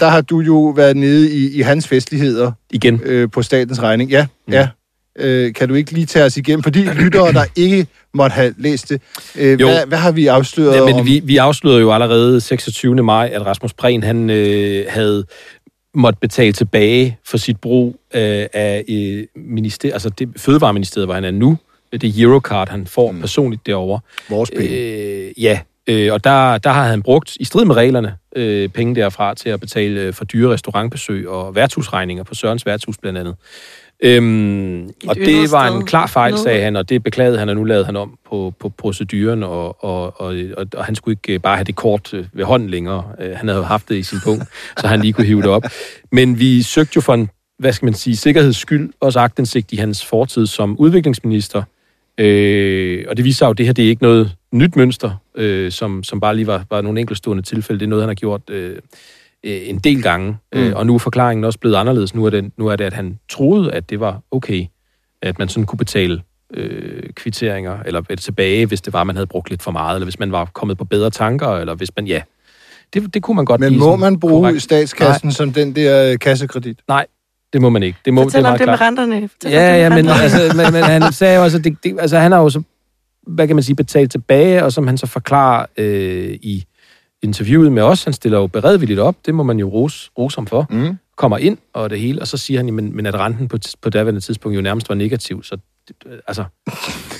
[0.00, 2.52] der har du jo været nede i, i hans festligheder.
[2.70, 3.00] Igen.
[3.04, 4.10] Øh, på statens regning.
[4.10, 4.52] Ja, mm.
[4.52, 4.68] ja.
[5.18, 6.62] Øh, kan du ikke lige tage os igennem?
[6.62, 9.02] Fordi lyttere, der ikke måtte have læst det,
[9.38, 11.06] øh, hvad, hvad har vi afsløret ja, men om?
[11.06, 13.02] Vi, vi afslørede jo allerede 26.
[13.02, 15.24] maj, at Rasmus Prehn han, øh, havde
[15.94, 21.24] måtte betale tilbage for sit brug øh, af øh, minister, altså det fødevareministeriet, hvor han
[21.24, 21.58] er nu.
[21.92, 23.20] Det Eurocard, han får mm.
[23.20, 24.00] personligt derovre.
[24.30, 24.76] Vores penge.
[24.76, 28.94] Øh, ja, øh, og der, der har han brugt, i strid med reglerne, øh, penge
[28.94, 33.34] derfra til at betale øh, for dyre restaurantbesøg og værtshusregninger på Sørens værtshus blandt andet.
[34.04, 37.64] Øhm, og det var en klar fejl, sagde han, og det beklagede han, og nu
[37.64, 41.56] lavede han om på, på proceduren, og, og, og, og, og han skulle ikke bare
[41.56, 43.04] have det kort øh, ved hånden længere.
[43.20, 44.44] Øh, han havde haft det i sin punkt,
[44.80, 45.62] så han lige kunne hive det op.
[46.12, 49.76] Men vi søgte jo for en, hvad skal man sige, sikkerheds skyld også agtindsigt i
[49.76, 51.62] hans fortid som udviklingsminister.
[52.18, 55.72] Øh, og det viser jo, at det her det er ikke noget nyt mønster, øh,
[55.72, 57.80] som, som bare lige var, var nogle enkeltstående tilfælde.
[57.80, 58.50] Det er noget, han har gjort...
[58.50, 58.76] Øh,
[59.44, 60.72] øh, en del gange, øh, mm.
[60.72, 62.14] og nu er forklaringen også blevet anderledes.
[62.14, 64.66] Nu er, det, nu er det, at han troede, at det var okay,
[65.22, 66.22] at man sådan kunne betale
[66.54, 70.18] øh, kvitteringer, eller tilbage, hvis det var, man havde brugt lidt for meget, eller hvis
[70.18, 72.22] man var kommet på bedre tanker, eller hvis man, ja,
[72.94, 74.62] det, det kunne man godt Men må man bruge korrekt.
[74.62, 75.32] statskassen Nej.
[75.34, 76.78] som den der øh, kassekredit?
[76.88, 77.06] Nej,
[77.52, 77.98] det må man ikke.
[78.04, 79.28] Det må, Fortæl det om det med renterne.
[79.28, 82.18] Fortæl ja, ja, men, altså, men, men han sagde jo også, at det, det, altså,
[82.18, 82.62] han har jo så,
[83.26, 86.64] hvad kan man sige, betalt tilbage, og som han så forklarer øh, i
[87.22, 90.46] interviewet med os, han stiller jo beredvilligt op, det må man jo rose, rose ham
[90.46, 90.98] for, mm.
[91.16, 93.90] kommer ind og det hele, og så siger han, men, men at renten på, på
[93.90, 95.56] daværende tidspunkt jo nærmest var negativ, så
[96.28, 96.44] altså,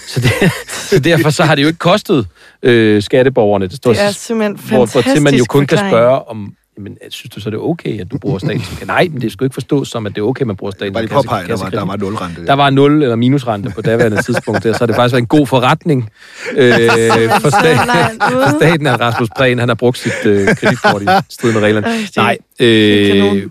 [0.08, 0.32] så, det,
[0.90, 2.28] så derfor så har det jo ikke kostet
[2.62, 3.66] øh, skatteborgerne.
[3.66, 6.98] Det, står, det er simpelthen hvor, hvor til man jo kun kan spørge om, jamen,
[7.08, 9.44] synes du så, det er okay, at du bruger staten som Nej, men det skal
[9.44, 11.56] ikke forstås som, at det er okay, at man bruger staten som kasse, påpege, der,
[11.56, 12.46] var, der var nulrente.
[12.46, 15.26] Der var nul eller minusrente på daværende tidspunkt, der, så har det faktisk været en
[15.26, 16.10] god forretning
[16.56, 16.72] øh,
[17.42, 21.52] for, staten, for staten, at Rasmus Prehn, han har brugt sit øh, kreditkort i strid
[21.52, 21.86] med reglerne.
[22.16, 23.48] Nej, øh,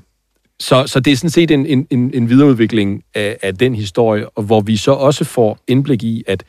[0.61, 4.43] så, så det er sådan set en, en, en videreudvikling af, af den historie, og
[4.43, 6.43] hvor vi så også får indblik i, at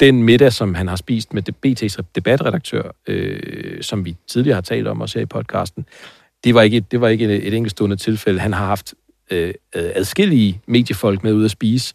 [0.00, 4.88] den middag, som han har spist med BT's debatredaktør, øh, som vi tidligere har talt
[4.88, 5.86] om også her i podcasten,
[6.44, 8.40] det var ikke, det var ikke et, et enkeltstående tilfælde.
[8.40, 8.94] Han har haft
[9.30, 11.94] øh, adskillige mediefolk med ud at spise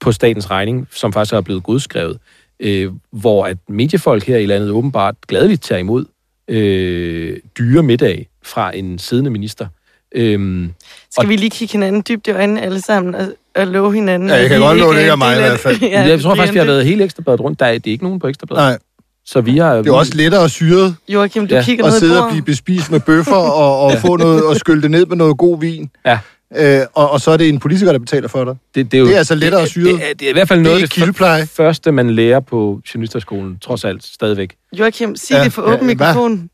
[0.00, 2.18] på statens regning, som faktisk er blevet godskrevet,
[2.60, 6.04] øh, hvor at mediefolk her i landet åbenbart gladeligt tager imod
[6.48, 9.66] øh, dyre middag fra en siddende minister.
[10.14, 10.72] Øhm,
[11.10, 14.28] Skal og, vi lige kigge hinanden dybt i øjnene alle sammen og, og love hinanden?
[14.28, 15.80] Ja, jeg kan godt love det ikke af mig i hvert fald.
[15.82, 17.60] ja, jeg tror faktisk, vi har været helt ekstrabladet rundt.
[17.60, 18.62] Der er, det er ikke nogen på ekstrabladet.
[18.62, 18.78] Nej.
[19.24, 20.96] Så vi har, det er også lettere at syret.
[21.08, 21.62] Joachim, du ja.
[21.62, 24.00] kigger Og sidde og blive bespist med bøffer og, og ja.
[24.06, 25.90] få noget og skylde det ned med noget god vin.
[26.06, 26.18] Ja.
[26.56, 28.56] Øh, og, og så er det en politiker, der betaler for dig.
[28.74, 29.92] Det, det, er, jo, det er altså lettere det, at syre.
[29.92, 33.58] Det, det, det er i hvert fald noget af det første, man lærer på journalisterskolen,
[33.58, 34.54] trods alt, stadigvæk.
[34.78, 35.44] Joachim, sig ja.
[35.44, 36.50] det for åben ja, mikrofon.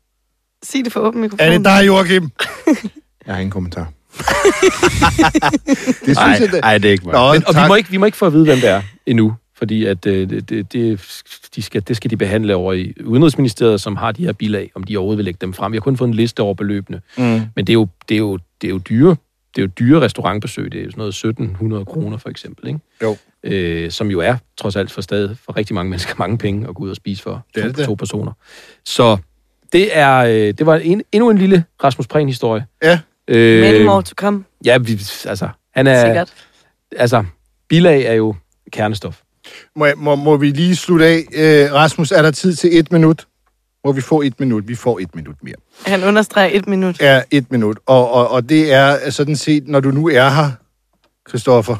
[0.63, 1.47] Sig det for åben mikrofon.
[1.47, 2.29] Er det dig, Joachim?
[3.27, 3.91] jeg har ingen kommentar.
[5.67, 6.59] det synes ej, jeg, det...
[6.63, 7.13] Ej, det er ikke mig.
[7.13, 8.81] Nå, Men, og vi må ikke, vi må ikke få at vide, hvem det er
[9.05, 9.33] endnu.
[9.57, 11.01] fordi at øh, det, det, det,
[11.55, 14.83] de skal, det skal de behandle over i Udenrigsministeriet, som har de her bilag, om
[14.83, 15.71] de overhovedet vil lægge dem frem.
[15.71, 17.23] Vi har kun fået en liste over beløbene, Mm.
[17.55, 19.15] men det er jo, det er jo, det er jo dyre.
[19.55, 20.71] Det er jo dyre restaurantbesøg.
[20.71, 22.79] Det er jo sådan noget 1700 kroner for eksempel, ikke?
[23.03, 23.17] Jo.
[23.43, 26.75] Øh, som jo er, trods alt for stadig, for rigtig mange mennesker, mange penge at
[26.75, 28.31] gå ud og spise for Det er to, det to personer.
[28.85, 29.17] Så
[29.73, 32.65] det er øh, det var en, endnu en lille Rasmus Prehn-historie.
[32.83, 32.99] Ja.
[33.27, 34.91] Øh, Many more to come, Ja, vi,
[35.25, 36.33] altså, han er, sikkert.
[36.97, 37.23] altså,
[37.69, 38.35] bilag er jo
[38.71, 39.19] kernestof.
[39.75, 41.23] Må, jeg- må, må vi lige slutte af?
[41.33, 43.27] Øh, Rasmus, er der tid til et minut?
[43.85, 44.67] Må vi få et minut?
[44.67, 45.55] Vi får et minut mere.
[45.85, 46.97] Han understreger et minut.
[46.99, 47.77] er et minut.
[47.85, 50.51] Og, og, og det er sådan set, når du nu er her,
[51.29, 51.75] Christoffer,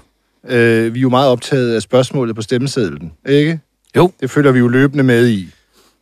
[0.47, 3.59] øh, vi er jo meget optaget af spørgsmålet på stemmesedlen, ikke?
[3.95, 4.11] Jo.
[4.19, 5.49] Det følger vi jo løbende med i.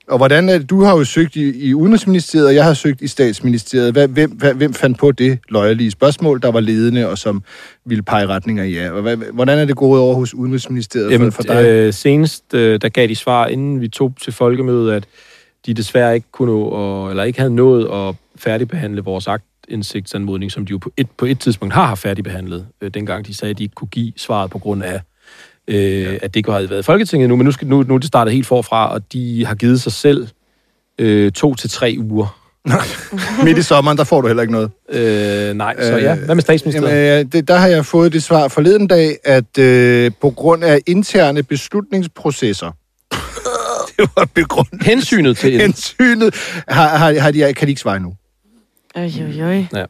[0.08, 3.02] Og hvordan er det, du har jo søgt i, i Udenrigsministeriet, og jeg har søgt
[3.02, 3.92] i Statsministeriet.
[3.92, 7.44] Hvad, hvem, hvad, hvem fandt på det løjerlige spørgsmål, der var ledende, og som
[7.86, 8.90] ville pege retninger i ja?
[8.90, 11.66] Hvad, hvordan er det gået over hos Udenrigsministeriet Jamen, for, for dig?
[11.66, 15.06] øh, senest, øh, der gav de svar, inden vi tog til folkemødet, at
[15.66, 20.66] de desværre ikke kunne nå, og, eller ikke havde nået at færdigbehandle vores aktindsigtsanmodning, som
[20.66, 23.64] de jo på et, på et tidspunkt har færdigbehandlet, øh, dengang de sagde, at de
[23.64, 25.02] ikke kunne give svaret på grund af,
[25.68, 26.14] øh, ja.
[26.14, 28.08] at det ikke havde været i Folketinget nu, men nu, skal, nu, nu er det
[28.08, 30.28] startet helt forfra, og de har givet sig selv
[31.00, 32.42] øh, to til tre uger.
[33.46, 34.72] Midt i sommeren, der får du heller ikke noget.
[34.90, 36.16] Øh, nej, så Øh, ja.
[36.16, 36.98] Hvad med statsministeriet?
[36.98, 40.64] Jamen, øh, det, der har jeg fået det svar forleden dag, at øh, på grund
[40.64, 42.72] af interne beslutningsprocesser,
[43.98, 44.84] det var begrundet.
[44.84, 46.36] Hensynet til en, Hensynet
[46.68, 48.14] har, har, har de, kan de ikke svare nu.
[48.96, 49.12] Øj,
[49.42, 49.86] øj, øj.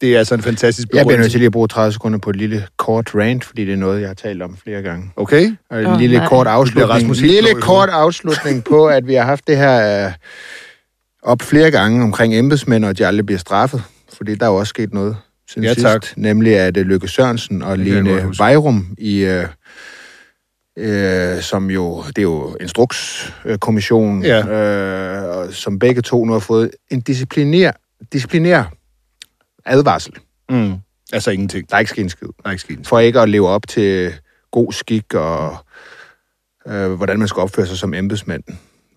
[0.00, 1.30] Det er altså en fantastisk Jeg bliver nødt begrundelse.
[1.30, 4.00] til lige at bruge 30 sekunder på et lille kort rant, fordi det er noget,
[4.00, 5.10] jeg har talt om flere gange.
[5.16, 5.50] Okay?
[5.70, 6.26] Og en Åh, lille nej.
[6.28, 7.16] kort afslutning.
[7.16, 10.12] Lille kort afslutning på, at vi har haft det her øh,
[11.22, 13.82] op flere gange omkring embedsmænd, og at de aldrig bliver straffet.
[14.16, 15.16] Fordi der er jo også sket noget
[15.50, 15.86] siden Ja, sidst.
[15.86, 16.06] tak.
[16.16, 18.32] Nemlig at øh, Lykke Sørensen og Det Lene.
[18.38, 19.18] Vejrum i...
[19.24, 19.44] Øh,
[20.78, 24.46] øh, som jo, det er jo Instrukskommissionen, Ja.
[24.46, 27.70] øh, og som begge to nu har fået en disciplinær,
[28.12, 28.72] disciplinær
[29.68, 30.12] advarsel.
[30.50, 30.74] Mm.
[31.12, 31.70] Altså ingenting.
[31.70, 32.26] Der er ikke sket en skid.
[32.26, 34.12] Der er ikke sket For ikke at leve op til
[34.50, 35.56] god skik og
[36.68, 38.42] øh, hvordan man skal opføre sig som embedsmand.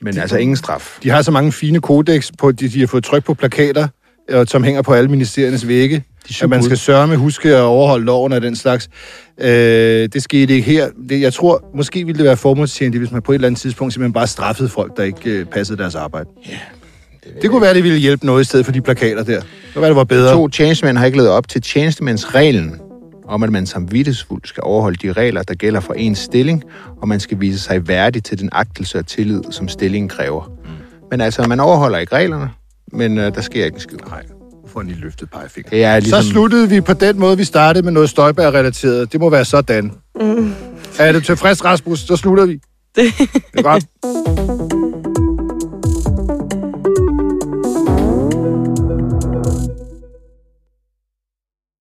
[0.01, 0.97] Men altså ingen straf.
[1.03, 3.87] De har så mange fine kodex, på, de, de har fået tryk på plakater,
[4.29, 6.03] øh, som hænger på alle ministeriernes vægge.
[6.29, 8.89] De At man skal sørge med huske at overholde loven og den slags.
[9.37, 9.49] Øh,
[10.13, 10.89] det skete ikke her.
[11.09, 13.93] Det, jeg tror, måske ville det være formålstjenligt, hvis man på et eller andet tidspunkt
[13.93, 16.29] simpelthen bare straffede folk, der ikke øh, passede deres arbejde.
[16.49, 16.59] Ja,
[17.23, 19.39] det, det kunne være, det ville hjælpe noget i stedet for de plakater der.
[19.39, 20.33] Det kunne være, det var bedre.
[20.33, 22.81] To tjenestemænd har ikke levet op til tjenestemandsreglen
[23.27, 26.63] om, at man samvittighedsfuldt skal overholde de regler, der gælder for ens stilling,
[27.01, 30.45] og man skal vise sig værdig til den agtelse og tillid, som stillingen kræver.
[30.45, 30.69] Mm.
[31.11, 32.49] Men altså, man overholder ikke reglerne,
[32.91, 33.97] men øh, der sker ikke en skid.
[34.09, 34.23] Nej,
[34.67, 35.69] får en lige løftet pegefinger.
[35.69, 36.21] Det er ligesom...
[36.21, 39.11] Så sluttede vi på den måde, vi startede med noget Støjberg-relateret.
[39.11, 39.91] Det må være sådan.
[40.21, 40.53] Mm.
[40.99, 41.99] Er du tilfreds, Rasmus?
[41.99, 42.59] Så slutter vi.
[42.95, 43.13] Det
[43.57, 43.85] er godt.